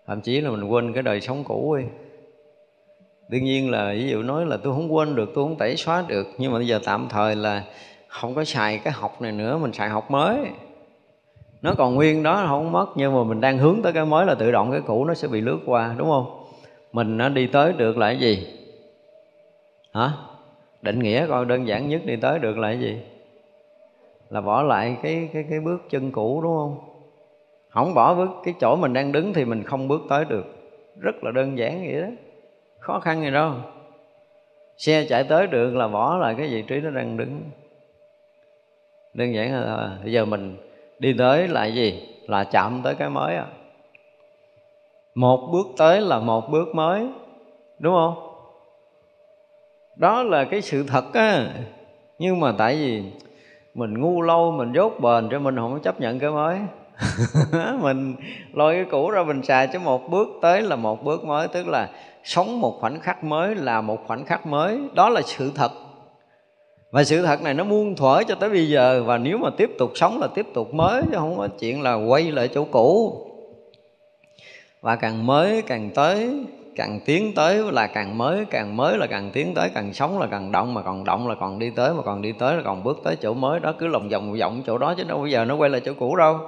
Thậm 0.07 0.21
chí 0.21 0.41
là 0.41 0.49
mình 0.49 0.63
quên 0.63 0.93
cái 0.93 1.03
đời 1.03 1.21
sống 1.21 1.43
cũ 1.43 1.75
đi 1.77 1.83
đương 3.29 3.43
nhiên 3.43 3.71
là 3.71 3.93
ví 3.93 4.09
dụ 4.09 4.21
nói 4.21 4.45
là 4.45 4.57
tôi 4.57 4.73
không 4.73 4.95
quên 4.95 5.15
được, 5.15 5.31
tôi 5.35 5.45
không 5.45 5.55
tẩy 5.55 5.75
xóa 5.77 6.03
được, 6.07 6.27
nhưng 6.37 6.51
mà 6.51 6.57
bây 6.57 6.67
giờ 6.67 6.79
tạm 6.85 7.07
thời 7.09 7.35
là 7.35 7.63
không 8.07 8.35
có 8.35 8.43
xài 8.43 8.77
cái 8.77 8.93
học 8.93 9.21
này 9.21 9.31
nữa, 9.31 9.57
mình 9.57 9.73
xài 9.73 9.89
học 9.89 10.11
mới. 10.11 10.37
Nó 11.61 11.73
còn 11.77 11.95
nguyên 11.95 12.23
đó, 12.23 12.45
không 12.47 12.71
mất, 12.71 12.85
nhưng 12.95 13.13
mà 13.13 13.23
mình 13.23 13.41
đang 13.41 13.57
hướng 13.57 13.81
tới 13.83 13.93
cái 13.93 14.05
mới 14.05 14.25
là 14.25 14.35
tự 14.35 14.51
động 14.51 14.71
cái 14.71 14.81
cũ 14.81 15.05
nó 15.05 15.13
sẽ 15.13 15.27
bị 15.27 15.41
lướt 15.41 15.59
qua, 15.65 15.95
đúng 15.97 16.09
không? 16.09 16.43
Mình 16.93 17.17
nó 17.17 17.29
đi 17.29 17.47
tới 17.47 17.73
được 17.73 17.97
là 17.97 18.07
cái 18.07 18.19
gì? 18.19 18.47
Hả? 19.93 20.11
Định 20.81 20.99
nghĩa 20.99 21.27
coi 21.27 21.45
đơn 21.45 21.67
giản 21.67 21.89
nhất 21.89 22.01
đi 22.05 22.15
tới 22.15 22.39
được 22.39 22.57
là 22.57 22.67
cái 22.67 22.79
gì? 22.79 22.97
Là 24.29 24.41
bỏ 24.41 24.61
lại 24.61 24.97
cái 25.03 25.29
cái 25.33 25.45
cái 25.49 25.59
bước 25.59 25.81
chân 25.89 26.11
cũ, 26.11 26.41
đúng 26.43 26.53
không? 26.57 26.77
Không 27.69 27.93
bỏ 27.93 28.15
bước, 28.15 28.29
cái 28.43 28.53
chỗ 28.61 28.75
mình 28.75 28.93
đang 28.93 29.11
đứng 29.11 29.33
thì 29.33 29.45
mình 29.45 29.63
không 29.63 29.87
bước 29.87 30.01
tới 30.09 30.25
được. 30.25 30.45
Rất 30.99 31.23
là 31.23 31.31
đơn 31.31 31.57
giản 31.57 31.85
vậy 31.91 32.01
đó 32.01 32.07
khó 32.79 32.99
khăn 32.99 33.21
gì 33.21 33.31
đâu. 33.31 33.53
Xe 34.77 35.05
chạy 35.09 35.23
tới 35.23 35.47
được 35.47 35.75
là 35.75 35.87
bỏ 35.87 36.17
lại 36.17 36.35
cái 36.37 36.47
vị 36.47 36.61
trí 36.61 36.81
nó 36.81 36.89
đang 36.89 37.17
đứng. 37.17 37.41
Đơn 39.13 39.33
giản 39.33 39.53
là 39.53 39.75
à, 39.75 39.97
bây 40.03 40.11
giờ 40.11 40.25
mình 40.25 40.57
đi 40.99 41.15
tới 41.17 41.47
là 41.47 41.65
gì? 41.65 42.09
Là 42.27 42.43
chạm 42.43 42.81
tới 42.83 42.95
cái 42.95 43.09
mới 43.09 43.35
à 43.35 43.45
một 45.19 45.49
bước 45.51 45.67
tới 45.77 46.01
là 46.01 46.19
một 46.19 46.49
bước 46.49 46.75
mới, 46.75 47.09
đúng 47.79 47.93
không? 47.93 48.15
Đó 49.95 50.23
là 50.23 50.43
cái 50.43 50.61
sự 50.61 50.83
thật 50.87 51.13
á. 51.13 51.47
Nhưng 52.19 52.39
mà 52.39 52.53
tại 52.57 52.75
vì 52.75 53.03
mình 53.73 54.01
ngu 54.01 54.21
lâu, 54.21 54.51
mình 54.51 54.71
dốt 54.73 54.93
bền 54.99 55.29
cho 55.31 55.39
mình 55.39 55.55
không 55.55 55.79
chấp 55.83 56.01
nhận 56.01 56.19
cái 56.19 56.29
mới. 56.29 56.59
mình 57.79 58.15
lôi 58.53 58.73
cái 58.73 58.85
cũ 58.91 59.11
ra 59.11 59.23
mình 59.23 59.43
xài 59.43 59.67
chứ 59.67 59.79
một 59.79 60.09
bước 60.09 60.27
tới 60.41 60.61
là 60.61 60.75
một 60.75 61.03
bước 61.03 61.25
mới, 61.25 61.47
tức 61.47 61.67
là 61.67 61.89
sống 62.23 62.61
một 62.61 62.77
khoảnh 62.79 62.99
khắc 62.99 63.23
mới 63.23 63.55
là 63.55 63.81
một 63.81 63.97
khoảnh 64.07 64.25
khắc 64.25 64.45
mới. 64.45 64.79
Đó 64.93 65.09
là 65.09 65.21
sự 65.21 65.51
thật. 65.55 65.71
Và 66.91 67.03
sự 67.03 67.25
thật 67.25 67.41
này 67.41 67.53
nó 67.53 67.63
muôn 67.63 67.95
thuở 67.95 68.23
cho 68.27 68.35
tới 68.35 68.49
bây 68.49 68.69
giờ, 68.69 69.03
và 69.05 69.17
nếu 69.17 69.37
mà 69.37 69.49
tiếp 69.57 69.71
tục 69.79 69.91
sống 69.95 70.19
là 70.19 70.27
tiếp 70.27 70.45
tục 70.53 70.73
mới, 70.73 71.01
chứ 71.11 71.17
không 71.17 71.37
có 71.37 71.47
chuyện 71.59 71.81
là 71.81 71.93
quay 71.93 72.31
lại 72.31 72.47
chỗ 72.47 72.63
cũ. 72.71 73.25
Và 74.81 74.95
càng 74.95 75.25
mới 75.25 75.61
càng 75.61 75.89
tới, 75.95 76.29
càng 76.75 76.99
tiến 77.05 77.33
tới 77.35 77.71
là 77.71 77.87
càng 77.87 78.17
mới 78.17 78.45
càng 78.45 78.77
mới 78.77 78.97
là 78.97 79.07
càng 79.07 79.31
tiến 79.33 79.53
tới, 79.53 79.69
càng 79.75 79.93
sống 79.93 80.19
là 80.19 80.27
càng 80.31 80.51
động, 80.51 80.73
mà 80.73 80.81
còn 80.81 81.03
động 81.03 81.27
là 81.27 81.35
còn 81.35 81.59
đi 81.59 81.69
tới, 81.69 81.93
mà 81.93 82.01
còn 82.01 82.21
đi 82.21 82.31
tới 82.31 82.55
là 82.55 82.61
còn 82.65 82.83
bước 82.83 82.99
tới 83.03 83.15
chỗ 83.21 83.33
mới. 83.33 83.59
Đó, 83.59 83.73
cứ 83.79 83.87
lòng 83.87 84.09
vòng 84.09 84.37
vòng 84.39 84.63
chỗ 84.65 84.77
đó, 84.77 84.93
chứ 84.97 85.03
đâu 85.03 85.21
bây 85.21 85.31
giờ 85.31 85.45
nó 85.45 85.55
quay 85.55 85.69
lại 85.69 85.81
chỗ 85.85 85.93
cũ 85.99 86.15
đâu 86.15 86.39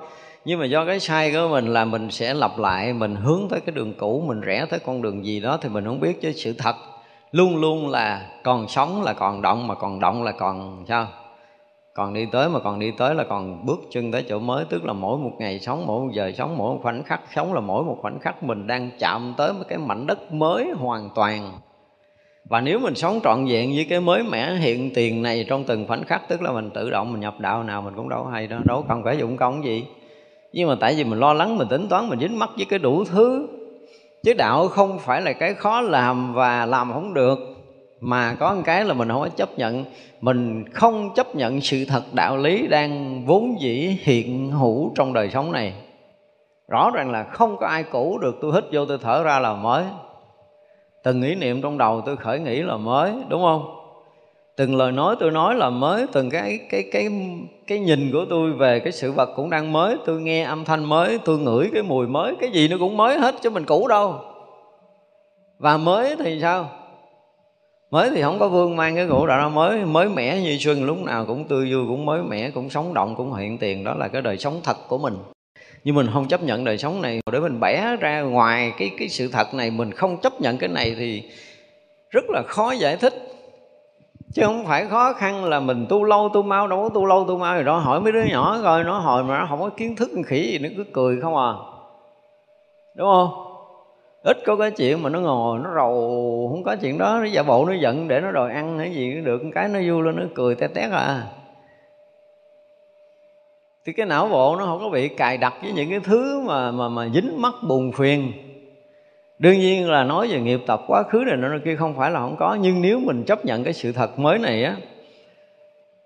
nhưng 0.46 0.60
mà 0.60 0.66
do 0.66 0.86
cái 0.86 1.00
sai 1.00 1.32
của 1.32 1.48
mình 1.52 1.68
là 1.68 1.86
mình 1.86 2.12
sẽ 2.12 2.34
lặp 2.34 2.58
lại, 2.58 2.94
mình 2.94 3.16
hướng 3.16 3.48
tới 3.50 3.60
cái 3.60 3.76
đường 3.76 3.94
cũ, 3.94 4.24
mình 4.28 4.42
rẽ 4.42 4.66
tới 4.70 4.80
con 4.80 5.02
đường 5.02 5.26
gì 5.26 5.40
đó 5.40 5.58
thì 5.62 5.70
mình 5.70 5.86
không 5.86 6.00
biết 6.00 6.22
chứ 6.22 6.32
sự 6.32 6.54
thật 6.54 6.76
luôn 7.32 7.58
luôn 7.58 7.90
là 7.90 8.30
còn 8.44 8.68
sống 8.68 9.04
là 9.04 9.14
còn 9.14 9.42
động, 9.42 9.68
mà 9.68 9.76
còn 9.76 10.00
động 10.00 10.24
là 10.24 10.32
còn 10.32 10.86
sao? 10.88 11.08
Còn 11.94 12.14
đi 12.14 12.26
tới 12.32 12.50
mà 12.50 12.60
còn 12.60 12.80
đi 12.80 12.92
tới 12.98 13.16
là 13.16 13.24
còn 13.24 13.66
bước 13.66 13.80
chân 13.92 14.12
tới 14.12 14.26
chỗ 14.30 14.40
mới, 14.40 14.66
tức 14.70 14.86
là 14.86 14.94
mỗi 14.94 15.18
một 15.18 15.32
ngày 15.40 15.60
sống, 15.60 15.84
mỗi 15.88 16.02
một 16.06 16.12
giờ 16.14 16.32
sống, 16.38 16.58
mỗi 16.58 16.74
một 16.74 16.80
khoảnh 16.84 17.04
khắc 17.04 17.22
sống 17.36 17.54
là 17.54 17.60
mỗi 17.60 17.84
một 17.84 17.98
khoảnh 18.02 18.20
khắc 18.20 18.44
mình 18.44 18.68
đang 18.68 18.90
chạm 19.00 19.34
tới 19.38 19.54
một 19.54 19.64
cái 19.68 19.78
mảnh 19.78 20.08
đất 20.08 20.34
mới 20.34 20.72
hoàn 20.76 21.10
toàn. 21.16 21.52
Và 22.46 22.62
nếu 22.62 22.80
mình 22.80 22.96
sống 22.96 23.20
trọn 23.24 23.46
vẹn 23.46 23.72
với 23.76 23.86
cái 23.90 24.00
mới 24.00 24.24
mẻ 24.24 24.56
hiện 24.56 24.92
tiền 24.94 25.22
này 25.22 25.46
trong 25.50 25.64
từng 25.64 25.88
khoảnh 25.88 26.04
khắc, 26.04 26.28
tức 26.28 26.42
là 26.42 26.52
mình 26.52 26.70
tự 26.70 26.90
động 26.90 27.12
mình 27.12 27.22
nhập 27.22 27.40
đạo 27.40 27.64
nào 27.64 27.82
mình 27.82 27.94
cũng 27.96 28.10
đâu 28.10 28.26
hay 28.26 28.48
đó, 28.48 28.58
đâu 28.66 28.86
cần 28.90 29.04
phải 29.04 29.18
dụng 29.18 29.38
công 29.38 29.64
gì 29.64 29.86
nhưng 30.54 30.70
mà 30.70 30.76
tại 30.80 30.96
vì 30.96 31.04
mình 31.04 31.20
lo 31.20 31.34
lắng, 31.34 31.58
mình 31.58 31.68
tính 31.68 31.88
toán, 31.88 32.10
mình 32.10 32.20
dính 32.20 32.40
mắc 32.40 32.50
với 32.56 32.66
cái 32.66 32.80
đủ 32.80 33.04
thứ. 33.06 33.48
Chứ 34.24 34.34
đạo 34.34 34.68
không 34.68 35.00
phải 35.00 35.22
là 35.22 35.34
cái 35.34 35.54
khó 35.54 35.82
làm 35.82 36.34
và 36.34 36.66
làm 36.66 36.94
không 36.94 37.14
được, 37.14 37.40
mà 38.00 38.36
có 38.40 38.54
một 38.54 38.62
cái 38.66 38.86
là 38.86 38.94
mình 38.94 39.10
không 39.10 39.22
có 39.22 39.30
chấp 39.30 39.58
nhận. 39.58 39.86
Mình 40.22 40.70
không 40.74 41.14
chấp 41.16 41.36
nhận 41.36 41.62
sự 41.62 41.86
thật 41.86 42.04
đạo 42.14 42.38
lý 42.38 42.68
đang 42.68 43.24
vốn 43.26 43.62
dĩ 43.62 43.98
hiện 44.02 44.52
hữu 44.52 44.92
trong 44.96 45.14
đời 45.14 45.30
sống 45.30 45.52
này. 45.52 45.74
Rõ 46.68 46.92
ràng 46.94 47.12
là 47.12 47.24
không 47.24 47.58
có 47.58 47.68
ai 47.68 47.84
cũ 47.84 48.18
được 48.18 48.36
tôi 48.42 48.52
hít 48.54 48.64
vô 48.72 48.86
tôi 48.86 48.98
thở 49.02 49.24
ra 49.24 49.40
là 49.40 49.54
mới. 49.54 49.84
Từng 51.04 51.22
ý 51.22 51.36
niệm 51.36 51.62
trong 51.62 51.78
đầu 51.78 52.02
tôi 52.06 52.18
khởi 52.18 52.40
nghĩ 52.40 52.62
là 52.62 52.78
mới, 52.78 53.12
đúng 53.30 53.42
không? 53.42 53.81
Từng 54.58 54.76
lời 54.76 54.92
nói 54.92 55.16
tôi 55.20 55.32
nói 55.32 55.56
là 55.56 55.70
mới, 55.70 56.06
từng 56.12 56.30
cái 56.30 56.60
cái 56.70 56.84
cái 56.92 57.10
cái 57.68 57.80
nhìn 57.80 58.12
của 58.12 58.26
tôi 58.30 58.52
về 58.54 58.80
cái 58.80 58.92
sự 58.92 59.12
vật 59.12 59.30
cũng 59.36 59.50
đang 59.50 59.72
mới, 59.72 59.96
tôi 60.06 60.22
nghe 60.22 60.44
âm 60.44 60.66
thanh 60.66 60.86
mới, 60.86 61.20
tôi 61.26 61.40
ngửi 61.40 61.70
cái 61.74 61.84
mùi 61.84 62.08
mới, 62.08 62.36
cái 62.40 62.50
gì 62.52 62.68
nó 62.68 62.78
cũng 62.80 62.98
mới 62.98 63.20
hết 63.20 63.36
chứ 63.42 63.50
mình 63.50 63.66
cũ 63.66 63.88
đâu. 63.88 64.20
Và 65.60 65.78
mới 65.78 66.16
thì 66.20 66.40
sao? 66.42 66.70
Mới 67.92 68.10
thì 68.10 68.22
không 68.22 68.40
có 68.40 68.48
vương 68.48 68.76
mang 68.76 68.96
cái 68.96 69.08
cũ 69.10 69.26
đã 69.28 69.50
mới 69.50 69.86
mới 69.86 70.10
mẻ 70.10 70.42
như 70.42 70.58
xuân 70.60 70.84
lúc 70.84 70.98
nào 70.98 71.26
cũng 71.26 71.44
tươi 71.44 71.74
vui, 71.74 71.86
cũng 71.88 72.06
mới 72.06 72.24
mẻ, 72.24 72.50
cũng 72.50 72.70
sống 72.70 72.94
động, 72.94 73.16
cũng 73.16 73.34
hiện 73.34 73.58
tiền, 73.58 73.84
đó 73.84 73.94
là 73.94 74.08
cái 74.08 74.22
đời 74.22 74.38
sống 74.38 74.62
thật 74.64 74.78
của 74.88 74.98
mình. 74.98 75.18
Nhưng 75.84 75.96
mình 75.96 76.08
không 76.14 76.28
chấp 76.28 76.44
nhận 76.44 76.64
đời 76.64 76.78
sống 76.78 77.02
này, 77.02 77.20
để 77.32 77.40
mình 77.40 77.60
bẻ 77.60 77.96
ra 78.00 78.22
ngoài 78.22 78.74
cái 78.78 78.92
cái 78.98 79.10
sự 79.10 79.28
thật 79.28 79.54
này, 79.54 79.72
mình 79.72 79.92
không 79.92 80.18
chấp 80.18 80.42
nhận 80.42 80.58
cái 80.58 80.70
này 80.70 80.96
thì 80.98 81.24
rất 82.10 82.24
là 82.30 82.42
khó 82.48 82.72
giải 82.72 82.96
thích 82.96 83.31
chứ 84.34 84.42
không 84.46 84.66
phải 84.66 84.88
khó 84.88 85.14
khăn 85.14 85.46
là 85.46 85.60
mình 85.60 85.86
tu 85.90 86.04
lâu 86.04 86.30
tu 86.34 86.42
mau, 86.42 86.68
đâu 86.68 86.84
có 86.84 86.90
tu 86.90 87.06
lâu 87.06 87.26
tu 87.28 87.38
mau 87.38 87.56
rồi 87.56 87.64
đó 87.64 87.78
hỏi 87.78 88.02
mấy 88.02 88.12
đứa 88.12 88.24
nhỏ 88.24 88.60
coi, 88.64 88.84
nó 88.84 89.00
hồi 89.00 89.24
mà 89.24 89.40
nó 89.40 89.46
không 89.50 89.60
có 89.60 89.70
kiến 89.70 89.96
thức 89.96 90.10
khỉ 90.26 90.52
gì, 90.52 90.60
nó 90.60 90.70
cứ 90.78 90.84
cười 90.94 91.22
không 91.22 91.38
à. 91.38 91.54
Đúng 92.96 93.08
không? 93.08 93.30
Ít 94.24 94.38
có 94.46 94.56
cái 94.56 94.72
chuyện 94.72 95.04
mà 95.04 95.10
nó 95.10 95.20
ngồi, 95.20 95.60
nó 95.60 95.70
rầu, 95.76 95.92
không 96.52 96.64
có 96.64 96.76
chuyện 96.82 96.98
đó. 96.98 97.20
Nó 97.20 97.26
giả 97.26 97.44
bộ, 97.44 97.66
nó 97.66 97.74
giận 97.74 98.08
để 98.08 98.22
nó 98.22 98.32
đòi 98.32 98.54
ăn 98.54 98.80
hay 98.80 98.94
gì 98.94 99.22
được. 99.22 99.42
Cái 99.56 99.68
nó 99.68 99.80
vui 99.88 100.04
lên, 100.04 100.16
nó 100.16 100.24
cười 100.36 100.56
té 100.56 100.68
tét 100.68 100.92
à. 100.92 101.24
Thì 103.86 103.94
cái 103.94 104.06
não 104.06 104.28
bộ 104.28 104.56
nó 104.60 104.66
không 104.66 104.80
có 104.80 104.90
bị 104.90 105.08
cài 105.08 105.38
đặt 105.38 105.54
với 105.62 105.72
những 105.72 105.90
cái 105.90 106.00
thứ 106.00 106.42
mà 106.46 106.72
mà 106.72 106.90
mà 106.90 107.10
dính 107.14 107.42
mắc 107.42 107.54
buồn 107.68 107.92
phiền 107.92 108.34
đương 109.42 109.60
nhiên 109.60 109.90
là 109.90 110.04
nói 110.04 110.28
về 110.28 110.40
nghiệp 110.40 110.60
tập 110.68 110.82
quá 110.88 111.04
khứ 111.04 111.24
này 111.28 111.38
nó 111.38 111.58
kia 111.66 111.76
không 111.76 111.96
phải 111.98 112.12
là 112.12 112.20
không 112.20 112.36
có, 112.40 112.58
nhưng 112.62 112.82
nếu 112.82 113.00
mình 113.00 113.24
chấp 113.24 113.46
nhận 113.46 113.64
cái 113.64 113.74
sự 113.74 113.92
thật 113.92 114.20
mới 114.20 114.40
này 114.40 114.64
á, 114.64 114.76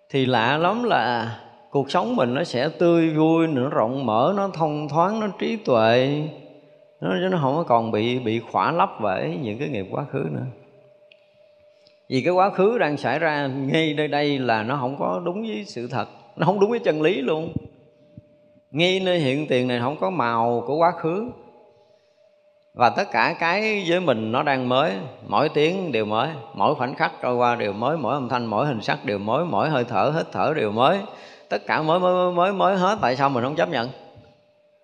thì 0.10 0.26
lạ 0.26 0.58
lắm 0.58 0.84
là 0.84 1.36
cuộc 1.70 1.92
sống 1.92 2.16
mình 2.16 2.34
nó 2.34 2.44
sẽ 2.44 2.70
tươi 2.70 3.10
vui, 3.10 3.48
nó 3.48 3.70
rộng 3.70 4.06
mở, 4.06 4.34
nó 4.38 4.50
thông 4.54 4.90
thoáng, 4.90 5.20
nó 5.20 5.28
trí 5.40 5.56
tuệ, 5.56 6.22
nó 7.02 7.16
nó 7.16 7.38
không 7.42 7.56
có 7.56 7.64
còn 7.64 7.92
bị 7.92 8.20
bị 8.20 8.40
khỏa 8.40 8.72
lấp 8.72 8.90
bởi 9.02 9.38
những 9.42 9.60
cái 9.60 9.70
nghiệp 9.70 9.86
quá 9.92 10.06
khứ 10.12 10.26
nữa. 10.32 10.46
Vì 12.10 12.22
cái 12.22 12.34
quá 12.34 12.50
khứ 12.50 12.78
đang 12.78 12.98
xảy 12.98 13.20
ra 13.20 13.48
ngay 13.48 13.94
nơi 13.98 14.08
đây 14.08 14.40
là 14.40 14.64
nó 14.64 14.78
không 14.80 14.96
có 15.00 15.22
đúng 15.26 15.42
với 15.42 15.64
sự 15.68 15.88
thật, 15.88 16.08
nó 16.36 16.46
không 16.46 16.60
đúng 16.60 16.70
với 16.70 16.80
chân 16.80 17.02
lý 17.02 17.22
luôn. 17.22 17.54
Ngay 18.72 19.02
nơi 19.06 19.20
hiện 19.20 19.48
tiền 19.48 19.68
này 19.68 19.80
không 19.80 19.98
có 20.00 20.10
màu 20.10 20.64
của 20.68 20.76
quá 20.76 20.92
khứ 20.92 21.30
và 22.76 22.90
tất 22.90 23.12
cả 23.12 23.36
cái 23.40 23.86
với 23.88 24.00
mình 24.00 24.32
nó 24.32 24.44
đang 24.44 24.70
mới, 24.70 24.94
mỗi 25.28 25.50
tiếng 25.50 25.92
đều 25.92 26.06
mới, 26.06 26.30
mỗi 26.54 26.76
khoảnh 26.76 26.96
khắc 26.96 27.12
trôi 27.22 27.36
qua 27.36 27.56
đều 27.56 27.74
mới, 27.74 27.98
mỗi 27.98 28.14
âm 28.14 28.30
thanh, 28.30 28.46
mỗi 28.46 28.66
hình 28.66 28.82
sắc 28.82 29.06
đều 29.06 29.18
mới, 29.18 29.46
mỗi 29.46 29.70
hơi 29.70 29.84
thở, 29.84 30.14
hít 30.18 30.26
thở 30.32 30.54
đều 30.56 30.72
mới. 30.72 31.00
Tất 31.50 31.66
cả 31.68 31.82
mới 31.82 32.00
mới 32.00 32.32
mới 32.32 32.54
mới 32.54 32.78
hết, 32.78 32.98
tại 33.02 33.16
sao 33.16 33.30
mình 33.30 33.44
không 33.44 33.56
chấp 33.56 33.70
nhận? 33.70 33.90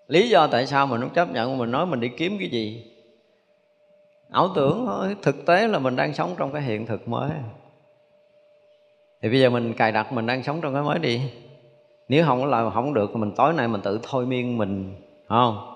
Lý 0.07 0.29
do 0.29 0.47
tại 0.47 0.67
sao 0.67 0.87
mình 0.87 1.01
không 1.01 1.09
chấp 1.09 1.31
nhận, 1.31 1.57
mình 1.57 1.71
nói 1.71 1.85
mình 1.85 1.99
đi 1.99 2.07
kiếm 2.17 2.37
cái 2.39 2.49
gì? 2.49 2.85
Ảo 4.31 4.49
tưởng 4.55 4.85
thôi, 4.85 5.15
thực 5.21 5.45
tế 5.45 5.67
là 5.67 5.79
mình 5.79 5.95
đang 5.95 6.13
sống 6.13 6.35
trong 6.37 6.51
cái 6.51 6.61
hiện 6.61 6.85
thực 6.85 7.07
mới. 7.07 7.29
Thì 9.21 9.29
bây 9.29 9.39
giờ 9.39 9.49
mình 9.49 9.73
cài 9.73 9.91
đặt 9.91 10.13
mình 10.13 10.25
đang 10.25 10.43
sống 10.43 10.61
trong 10.61 10.73
cái 10.73 10.83
mới 10.83 10.99
đi. 10.99 11.21
Nếu 12.07 12.25
không 12.25 12.45
là 12.45 12.69
không 12.69 12.93
được 12.93 13.15
mình 13.15 13.31
tối 13.35 13.53
nay 13.53 13.67
mình 13.67 13.81
tự 13.81 13.99
thôi 14.03 14.25
miên 14.25 14.57
mình 14.57 14.95
không? 15.27 15.70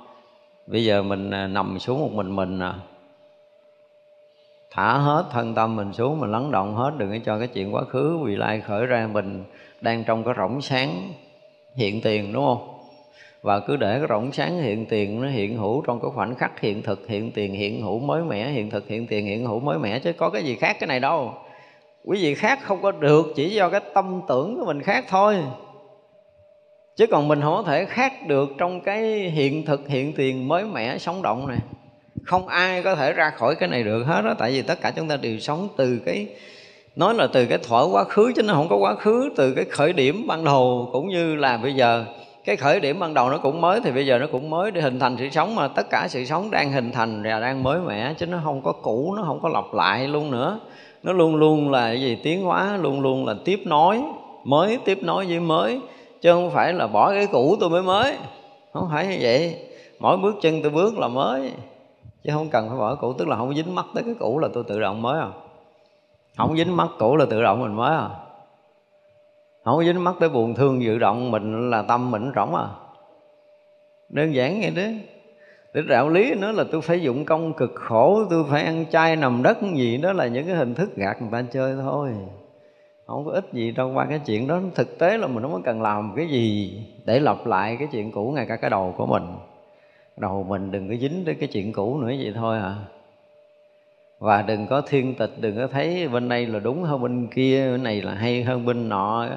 Bây 0.67 0.85
giờ 0.85 1.03
mình 1.03 1.31
à, 1.31 1.47
nằm 1.47 1.79
xuống 1.79 2.01
một 2.01 2.11
mình 2.11 2.35
mình 2.35 2.59
à. 2.59 2.73
Thả 4.71 4.97
hết 4.97 5.25
thân 5.31 5.55
tâm 5.55 5.75
mình 5.75 5.93
xuống, 5.93 6.19
mình 6.19 6.31
lắng 6.31 6.51
động 6.51 6.75
hết, 6.75 6.91
đừng 6.97 7.09
có 7.11 7.17
cho 7.25 7.39
cái 7.39 7.47
chuyện 7.47 7.75
quá 7.75 7.83
khứ 7.83 8.17
vì 8.17 8.35
lai 8.35 8.61
khởi 8.61 8.85
ra 8.85 9.09
mình 9.13 9.43
đang 9.81 10.03
trong 10.03 10.23
cái 10.23 10.33
rỗng 10.37 10.61
sáng 10.61 11.13
hiện 11.75 12.01
tiền, 12.01 12.33
đúng 12.33 12.45
không? 12.45 12.67
Và 13.41 13.59
cứ 13.59 13.77
để 13.77 13.97
cái 13.99 14.07
rỗng 14.09 14.31
sáng 14.31 14.61
hiện 14.61 14.85
tiền 14.85 15.21
nó 15.21 15.27
hiện 15.27 15.57
hữu 15.57 15.81
trong 15.81 15.99
cái 15.99 16.11
khoảnh 16.13 16.35
khắc 16.35 16.59
hiện 16.59 16.81
thực, 16.81 17.07
hiện 17.07 17.31
tiền, 17.31 17.53
hiện 17.53 17.81
hữu 17.81 17.99
mới 17.99 18.23
mẻ, 18.23 18.49
hiện 18.49 18.69
thực, 18.69 18.87
hiện 18.87 19.07
tiền, 19.07 19.25
hiện 19.25 19.45
hữu 19.45 19.59
mới 19.59 19.79
mẻ, 19.79 19.99
chứ 19.99 20.13
có 20.13 20.29
cái 20.29 20.43
gì 20.43 20.55
khác 20.55 20.77
cái 20.79 20.87
này 20.87 20.99
đâu. 20.99 21.33
Quý 22.03 22.17
vị 22.21 22.35
khác 22.35 22.59
không 22.61 22.81
có 22.81 22.91
được 22.91 23.25
chỉ 23.35 23.49
do 23.49 23.69
cái 23.69 23.81
tâm 23.93 24.21
tưởng 24.27 24.59
của 24.59 24.65
mình 24.65 24.81
khác 24.81 25.05
thôi 25.09 25.37
chứ 26.95 27.07
còn 27.07 27.27
mình 27.27 27.41
không 27.41 27.53
có 27.55 27.63
thể 27.63 27.85
khác 27.85 28.27
được 28.27 28.49
trong 28.57 28.81
cái 28.81 29.01
hiện 29.19 29.65
thực, 29.65 29.87
hiện 29.87 30.13
tiền 30.13 30.47
mới 30.47 30.63
mẻ 30.63 30.97
sống 30.97 31.21
động 31.21 31.47
này. 31.47 31.57
Không 32.23 32.47
ai 32.47 32.83
có 32.83 32.95
thể 32.95 33.13
ra 33.13 33.29
khỏi 33.29 33.55
cái 33.55 33.69
này 33.69 33.83
được 33.83 34.03
hết 34.03 34.21
đó 34.21 34.33
tại 34.37 34.51
vì 34.51 34.61
tất 34.61 34.81
cả 34.81 34.91
chúng 34.95 35.07
ta 35.07 35.17
đều 35.17 35.39
sống 35.39 35.67
từ 35.77 35.99
cái, 36.05 36.27
nói 36.95 37.13
là 37.13 37.27
từ 37.27 37.45
cái 37.45 37.57
thuở 37.57 37.87
quá 37.91 38.03
khứ 38.03 38.31
chứ 38.35 38.43
nó 38.43 38.53
không 38.53 38.69
có 38.69 38.75
quá 38.75 38.95
khứ, 38.95 39.29
từ 39.35 39.53
cái 39.53 39.65
khởi 39.65 39.93
điểm 39.93 40.27
ban 40.27 40.43
đầu 40.43 40.89
cũng 40.91 41.07
như 41.07 41.35
là 41.35 41.57
bây 41.57 41.73
giờ. 41.73 42.05
Cái 42.45 42.55
khởi 42.55 42.79
điểm 42.79 42.99
ban 42.99 43.13
đầu 43.13 43.29
nó 43.29 43.37
cũng 43.37 43.61
mới 43.61 43.79
thì 43.83 43.91
bây 43.91 44.05
giờ 44.05 44.17
nó 44.17 44.27
cũng 44.31 44.49
mới 44.49 44.71
để 44.71 44.81
hình 44.81 44.99
thành 44.99 45.15
sự 45.19 45.29
sống 45.29 45.55
mà 45.55 45.67
tất 45.67 45.89
cả 45.89 46.07
sự 46.09 46.25
sống 46.25 46.51
đang 46.51 46.71
hình 46.71 46.91
thành 46.91 47.23
và 47.23 47.39
đang 47.39 47.63
mới 47.63 47.79
mẻ 47.79 48.13
chứ 48.17 48.25
nó 48.25 48.37
không 48.43 48.61
có 48.61 48.71
cũ, 48.71 49.13
nó 49.17 49.23
không 49.23 49.39
có 49.41 49.49
lặp 49.49 49.73
lại 49.73 50.07
luôn 50.07 50.31
nữa. 50.31 50.59
Nó 51.03 51.13
luôn 51.13 51.35
luôn 51.35 51.71
là 51.71 51.91
gì? 51.91 52.17
Tiến 52.23 52.43
hóa, 52.43 52.77
luôn 52.77 53.01
luôn 53.01 53.25
là 53.25 53.35
tiếp 53.45 53.59
nối, 53.65 54.01
mới 54.43 54.77
tiếp 54.85 54.97
nối 55.01 55.25
với 55.25 55.39
mới 55.39 55.79
chứ 56.25 56.31
không 56.31 56.51
phải 56.51 56.73
là 56.73 56.87
bỏ 56.87 57.11
cái 57.11 57.27
cũ 57.31 57.57
tôi 57.59 57.69
mới 57.69 57.81
mới. 57.81 58.17
Không 58.73 58.89
phải 58.91 59.07
như 59.07 59.17
vậy. 59.21 59.59
Mỗi 59.99 60.17
bước 60.17 60.35
chân 60.41 60.61
tôi 60.61 60.71
bước 60.71 60.97
là 60.97 61.07
mới. 61.07 61.51
Chứ 62.23 62.31
không 62.33 62.49
cần 62.49 62.69
phải 62.69 62.77
bỏ 62.77 62.95
cũ, 62.95 63.13
tức 63.13 63.27
là 63.27 63.35
không 63.35 63.55
dính 63.55 63.75
mắt 63.75 63.85
tới 63.93 64.03
cái 64.03 64.15
cũ 64.19 64.39
là 64.39 64.47
tôi 64.53 64.63
tự 64.67 64.79
động 64.79 65.01
mới 65.01 65.19
à. 65.19 65.29
Không 66.37 66.57
dính 66.57 66.77
mắt 66.77 66.87
cũ 66.99 67.15
là 67.15 67.25
tự 67.29 67.41
động 67.41 67.61
mình 67.61 67.75
mới 67.75 67.95
à. 67.95 68.09
Không 69.65 69.85
dính 69.85 70.03
mắt 70.03 70.15
tới 70.19 70.29
buồn 70.29 70.55
thương 70.55 70.81
dự 70.81 70.97
động 70.97 71.31
mình 71.31 71.69
là 71.69 71.81
tâm 71.81 72.11
mình 72.11 72.31
rỗng 72.35 72.55
à. 72.55 72.67
Đơn 74.09 74.35
giản 74.35 74.61
vậy 74.61 74.71
đó. 74.71 75.05
Để 75.73 75.81
đạo 75.87 76.09
lý 76.09 76.35
nữa 76.35 76.51
là 76.51 76.63
tôi 76.71 76.81
phải 76.81 77.01
dụng 77.01 77.25
công 77.25 77.53
cực 77.53 77.71
khổ, 77.75 78.25
tôi 78.29 78.43
phải 78.49 78.63
ăn 78.63 78.85
chay 78.91 79.15
nằm 79.15 79.43
đất 79.43 79.57
gì 79.75 79.97
đó 79.97 80.13
là 80.13 80.27
những 80.27 80.47
cái 80.47 80.55
hình 80.55 80.75
thức 80.75 80.95
gạt 80.95 81.21
người 81.21 81.29
ta 81.31 81.43
chơi 81.51 81.75
thôi 81.81 82.09
không 83.07 83.25
có 83.25 83.31
ích 83.31 83.45
gì 83.53 83.71
đâu 83.71 83.91
qua 83.93 84.05
cái 84.09 84.19
chuyện 84.25 84.47
đó 84.47 84.59
thực 84.75 84.99
tế 84.99 85.17
là 85.17 85.27
mình 85.27 85.43
không 85.43 85.53
có 85.53 85.61
cần 85.65 85.81
làm 85.81 86.13
cái 86.15 86.27
gì 86.27 86.73
để 87.05 87.19
lặp 87.19 87.45
lại 87.45 87.75
cái 87.79 87.87
chuyện 87.91 88.11
cũ 88.11 88.31
ngay 88.35 88.45
cả 88.45 88.55
cái 88.55 88.69
đầu 88.69 88.93
của 88.97 89.05
mình. 89.05 89.23
Đầu 90.17 90.45
mình 90.49 90.71
đừng 90.71 90.89
có 90.89 90.95
dính 91.01 91.25
tới 91.25 91.35
cái 91.35 91.47
chuyện 91.47 91.73
cũ 91.73 91.97
nữa 91.99 92.07
vậy 92.19 92.33
thôi 92.35 92.57
à. 92.57 92.75
Và 94.19 94.41
đừng 94.41 94.67
có 94.67 94.81
thiên 94.81 95.15
tịch 95.15 95.31
đừng 95.39 95.55
có 95.57 95.67
thấy 95.67 96.07
bên 96.07 96.29
đây 96.29 96.45
là 96.45 96.59
đúng 96.59 96.83
hơn 96.83 97.01
bên 97.01 97.27
kia 97.27 97.71
bên 97.71 97.83
này 97.83 98.01
là 98.01 98.13
hay 98.13 98.43
hơn 98.43 98.65
bên 98.65 98.89
nọ. 98.89 99.27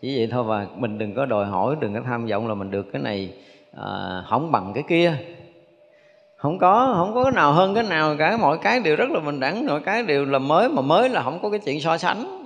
Chỉ 0.00 0.16
vậy 0.16 0.28
thôi 0.30 0.44
và 0.44 0.66
mình 0.76 0.98
đừng 0.98 1.14
có 1.14 1.26
đòi 1.26 1.46
hỏi 1.46 1.76
đừng 1.80 1.94
có 1.94 2.00
tham 2.04 2.26
vọng 2.26 2.48
là 2.48 2.54
mình 2.54 2.70
được 2.70 2.86
cái 2.92 3.02
này 3.02 3.34
à, 3.76 4.22
không 4.28 4.52
bằng 4.52 4.72
cái 4.74 4.84
kia. 4.88 5.14
Không 6.36 6.58
có 6.58 6.94
không 6.96 7.14
có 7.14 7.24
cái 7.24 7.32
nào 7.32 7.52
hơn 7.52 7.74
cái 7.74 7.84
nào 7.84 8.16
cả 8.18 8.36
mọi 8.36 8.58
cái 8.58 8.80
đều 8.80 8.96
rất 8.96 9.10
là 9.10 9.20
bình 9.20 9.40
đẳng 9.40 9.66
mọi 9.66 9.80
cái 9.80 10.02
đều 10.02 10.24
là 10.24 10.38
mới 10.38 10.68
mà 10.68 10.82
mới 10.82 11.08
là 11.08 11.22
không 11.22 11.38
có 11.42 11.50
cái 11.50 11.58
chuyện 11.58 11.80
so 11.80 11.98
sánh 11.98 12.45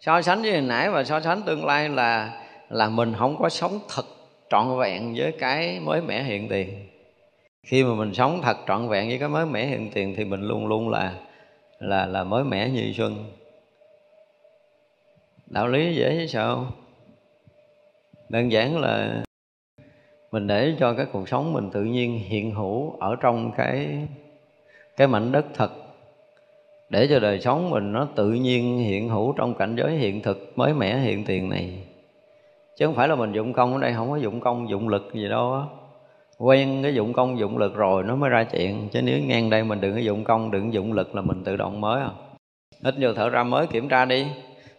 so 0.00 0.22
sánh 0.22 0.42
với 0.42 0.52
hồi 0.52 0.60
nãy 0.60 0.90
và 0.90 1.04
so 1.04 1.20
sánh 1.20 1.42
tương 1.42 1.64
lai 1.64 1.88
là 1.88 2.42
là 2.68 2.88
mình 2.88 3.14
không 3.18 3.36
có 3.38 3.48
sống 3.48 3.78
thật 3.88 4.04
trọn 4.50 4.78
vẹn 4.78 5.14
với 5.16 5.32
cái 5.32 5.80
mới 5.80 6.00
mẻ 6.00 6.22
hiện 6.22 6.48
tiền. 6.48 6.88
Khi 7.66 7.84
mà 7.84 7.94
mình 7.94 8.14
sống 8.14 8.40
thật 8.42 8.56
trọn 8.66 8.88
vẹn 8.88 9.08
với 9.08 9.18
cái 9.18 9.28
mới 9.28 9.46
mẻ 9.46 9.66
hiện 9.66 9.90
tiền 9.94 10.14
thì 10.16 10.24
mình 10.24 10.40
luôn 10.40 10.66
luôn 10.66 10.88
là 10.88 11.14
là 11.78 12.06
là 12.06 12.24
mới 12.24 12.44
mẻ 12.44 12.68
như 12.68 12.92
xuân. 12.96 13.24
Đạo 15.46 15.68
lý 15.68 15.94
dễ 15.94 16.16
chứ 16.20 16.26
sao? 16.26 16.66
Đơn 18.28 18.52
giản 18.52 18.78
là 18.78 19.22
mình 20.32 20.46
để 20.46 20.74
cho 20.78 20.94
cái 20.94 21.06
cuộc 21.12 21.28
sống 21.28 21.52
mình 21.52 21.70
tự 21.70 21.84
nhiên 21.84 22.18
hiện 22.18 22.54
hữu 22.54 22.96
ở 23.00 23.16
trong 23.20 23.52
cái 23.56 23.98
cái 24.96 25.08
mảnh 25.08 25.32
đất 25.32 25.46
thật 25.54 25.70
để 26.88 27.06
cho 27.06 27.18
đời 27.18 27.40
sống 27.40 27.70
mình 27.70 27.92
nó 27.92 28.08
tự 28.14 28.30
nhiên 28.30 28.78
hiện 28.78 29.08
hữu 29.08 29.32
trong 29.32 29.54
cảnh 29.54 29.76
giới 29.76 29.90
hiện 29.90 30.22
thực, 30.22 30.52
mới 30.56 30.74
mẻ 30.74 30.98
hiện 30.98 31.24
tiền 31.24 31.48
này. 31.48 31.78
Chứ 32.78 32.86
không 32.86 32.94
phải 32.94 33.08
là 33.08 33.14
mình 33.14 33.32
dụng 33.32 33.52
công 33.52 33.74
ở 33.74 33.80
đây, 33.80 33.92
không 33.92 34.10
có 34.10 34.16
dụng 34.16 34.40
công, 34.40 34.70
dụng 34.70 34.88
lực 34.88 35.10
gì 35.14 35.28
đâu 35.28 35.52
á. 35.52 35.60
Quen 36.38 36.80
cái 36.82 36.94
dụng 36.94 37.12
công, 37.12 37.38
dụng 37.38 37.58
lực 37.58 37.74
rồi 37.74 38.02
nó 38.02 38.16
mới 38.16 38.30
ra 38.30 38.44
chuyện. 38.44 38.88
Chứ 38.92 39.02
nếu 39.02 39.18
ngang 39.18 39.50
đây 39.50 39.64
mình 39.64 39.80
đừng 39.80 39.94
có 39.94 40.00
dụng 40.00 40.24
công, 40.24 40.50
đừng 40.50 40.72
dụng 40.72 40.92
lực 40.92 41.14
là 41.14 41.22
mình 41.22 41.44
tự 41.44 41.56
động 41.56 41.80
mới 41.80 42.00
à. 42.00 42.10
Ít 42.82 42.98
nhiều 42.98 43.14
thở 43.14 43.28
ra 43.28 43.42
mới 43.42 43.66
kiểm 43.66 43.88
tra 43.88 44.04
đi. 44.04 44.26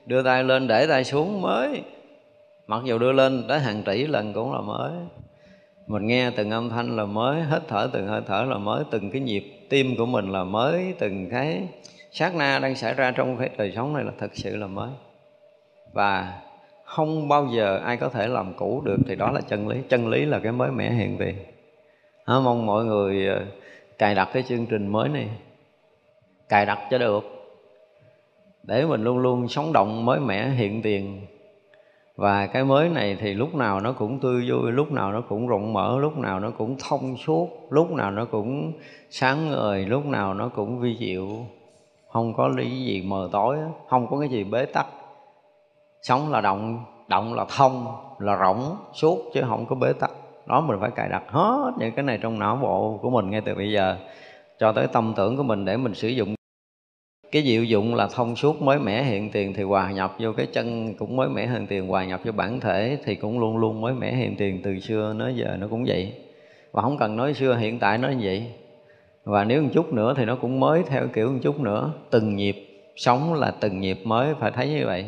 Đưa 0.06 0.24
tay 0.24 0.44
lên, 0.44 0.68
để 0.68 0.88
tay 0.88 1.04
xuống, 1.04 1.42
mới. 1.42 1.82
Mặc 2.68 2.82
dù 2.86 2.98
đưa 2.98 3.12
lên 3.12 3.44
tới 3.48 3.60
hàng 3.60 3.84
tỷ 3.84 4.08
lần 4.08 4.34
cũng 4.34 4.54
là 4.54 4.62
mới. 4.62 4.92
Mình 5.88 6.08
nghe 6.08 6.32
từng 6.36 6.52
âm 6.52 6.70
thanh 6.70 6.96
là 6.98 7.06
mới, 7.06 7.42
hít 7.52 7.62
thở 7.68 7.90
từng 7.94 8.08
hơi 8.08 8.22
thở 8.28 8.46
là 8.50 8.58
mới. 8.58 8.84
Từng 8.92 9.12
cái 9.12 9.22
nhịp 9.22 9.44
tim 9.70 9.96
của 9.98 10.06
mình 10.06 10.32
là 10.32 10.44
mới, 10.44 10.94
từng 11.00 11.30
cái 11.30 11.68
sát 12.18 12.36
na 12.36 12.60
đang 12.60 12.76
xảy 12.76 12.94
ra 12.94 13.12
trong 13.12 13.38
cái 13.38 13.50
đời 13.58 13.72
sống 13.76 13.94
này 13.94 14.04
là 14.04 14.12
thực 14.18 14.36
sự 14.36 14.56
là 14.56 14.68
mới. 14.68 14.90
Và 15.94 16.42
không 16.84 17.28
bao 17.28 17.48
giờ 17.56 17.82
ai 17.86 17.98
có 17.98 18.10
thể 18.10 18.28
làm 18.28 18.54
cũ 18.54 18.82
được 18.86 18.98
thì 19.08 19.16
đó 19.16 19.32
là 19.32 19.42
chân 19.42 19.68
lý. 19.68 19.78
Chân 19.90 20.08
lý 20.08 20.26
là 20.26 20.40
cái 20.40 20.52
mới 20.52 20.72
mẻ 20.72 20.92
hiện 20.92 21.18
tiền 21.18 21.36
à, 22.26 22.40
mong 22.40 22.66
mọi 22.66 22.86
người 22.86 23.28
ờ, 23.28 23.46
cài 23.98 24.16
đặt 24.16 24.30
cái 24.34 24.44
chương 24.44 24.66
trình 24.66 24.88
mới 24.88 25.10
này. 25.10 25.30
Cài 26.50 26.66
đặt 26.66 26.80
cho 26.92 26.98
được. 26.98 27.24
Để 28.64 28.86
mình 28.86 29.04
luôn 29.04 29.18
luôn 29.18 29.48
sống 29.48 29.74
động 29.74 30.06
mới 30.06 30.20
mẻ 30.20 30.50
hiện 30.50 30.82
tiền. 30.82 31.22
Và 32.16 32.48
cái 32.48 32.64
mới 32.64 32.90
này 32.90 33.18
thì 33.20 33.34
lúc 33.34 33.56
nào 33.56 33.80
nó 33.80 33.92
cũng 33.92 34.20
tươi 34.20 34.50
vui 34.50 34.72
lúc 34.72 34.92
nào 34.92 35.12
nó 35.12 35.22
cũng 35.22 35.48
rộng 35.48 35.74
mở 35.74 36.00
lúc 36.02 36.18
nào 36.18 36.40
nó 36.40 36.52
cũng 36.52 36.76
thông 36.90 37.18
suốt 37.18 37.50
lúc 37.70 37.92
nào 37.92 38.12
nó 38.12 38.26
cũng 38.26 38.74
sáng 39.10 39.50
ngời 39.50 39.86
lúc 39.86 40.06
nào 40.06 40.34
nó 40.34 40.50
cũng 40.50 40.80
vi 40.80 40.98
diệu 41.00 41.28
không 42.08 42.34
có 42.34 42.48
lý 42.48 42.86
gì 42.86 43.02
mờ 43.02 43.30
tối 43.32 43.58
không 43.90 44.08
có 44.08 44.20
cái 44.20 44.30
gì 44.30 44.44
bế 44.44 44.66
tắc. 44.66 44.88
Sống 46.02 46.32
là 46.32 46.42
động 46.42 46.86
động 47.08 47.34
là 47.34 47.46
thông, 47.58 47.88
là 48.20 48.36
rộng 48.36 48.78
suốt 48.94 49.20
chứ 49.34 49.42
không 49.48 49.66
có 49.66 49.76
bế 49.76 49.94
tắc. 49.94 50.12
Đó 50.46 50.62
mình 50.62 50.78
phải 50.82 50.92
cài 50.96 51.10
đặt 51.10 51.24
hết 51.28 51.72
những 51.80 51.92
cái 51.96 52.04
này 52.04 52.20
trong 52.22 52.40
não 52.40 52.60
bộ 52.62 53.00
của 53.02 53.10
mình 53.10 53.30
ngay 53.30 53.42
từ 53.42 53.56
bây 53.56 53.72
giờ, 53.72 53.98
cho 54.60 54.72
tới 54.72 54.88
tâm 54.88 55.14
tưởng 55.16 55.38
của 55.38 55.44
mình 55.44 55.66
để 55.66 55.78
mình 55.78 55.94
sử 55.94 56.08
dụng. 56.08 56.36
Cái 57.32 57.44
diệu 57.44 57.64
dụng 57.64 57.96
là 57.96 58.08
thông 58.08 58.36
suốt 58.36 58.62
mới 58.62 58.80
mẻ, 58.80 59.04
hiện 59.04 59.30
tiền 59.32 59.54
thì 59.54 59.64
hòa 59.64 59.92
nhập 59.92 60.16
vô 60.20 60.32
cái 60.38 60.46
chân 60.46 60.94
cũng 60.94 61.16
mới 61.16 61.30
mẻ, 61.30 61.48
hiện 61.48 61.68
tiền 61.68 61.88
hòa 61.88 62.06
nhập 62.06 62.22
vô 62.24 62.32
bản 62.32 62.60
thể 62.60 62.98
thì 63.04 63.16
cũng 63.16 63.40
luôn 63.40 63.58
luôn 63.58 63.82
mới 63.82 63.94
mẻ, 63.94 64.16
hiện 64.16 64.36
tiền 64.36 64.62
từ 64.64 64.80
xưa 64.80 65.14
nói 65.14 65.36
giờ 65.36 65.58
nó 65.60 65.68
cũng 65.70 65.84
vậy. 65.88 66.14
Và 66.72 66.82
không 66.82 66.98
cần 66.98 67.16
nói 67.16 67.34
xưa, 67.34 67.56
hiện 67.56 67.80
tại 67.80 67.98
nó 67.98 68.10
như 68.10 68.18
vậy 68.22 68.54
và 69.28 69.44
nếu 69.44 69.62
một 69.62 69.70
chút 69.74 69.94
nữa 69.94 70.14
thì 70.18 70.26
nó 70.26 70.36
cũng 70.36 70.60
mới 70.60 70.84
theo 70.88 71.08
kiểu 71.08 71.32
một 71.32 71.40
chút 71.44 71.60
nữa. 71.60 71.92
Từng 72.10 72.36
nhịp 72.36 72.56
sống 72.96 73.34
là 73.34 73.52
từng 73.60 73.80
nhịp 73.80 74.00
mới, 74.04 74.34
phải 74.40 74.52
thấy 74.52 74.70
như 74.70 74.86
vậy. 74.86 75.06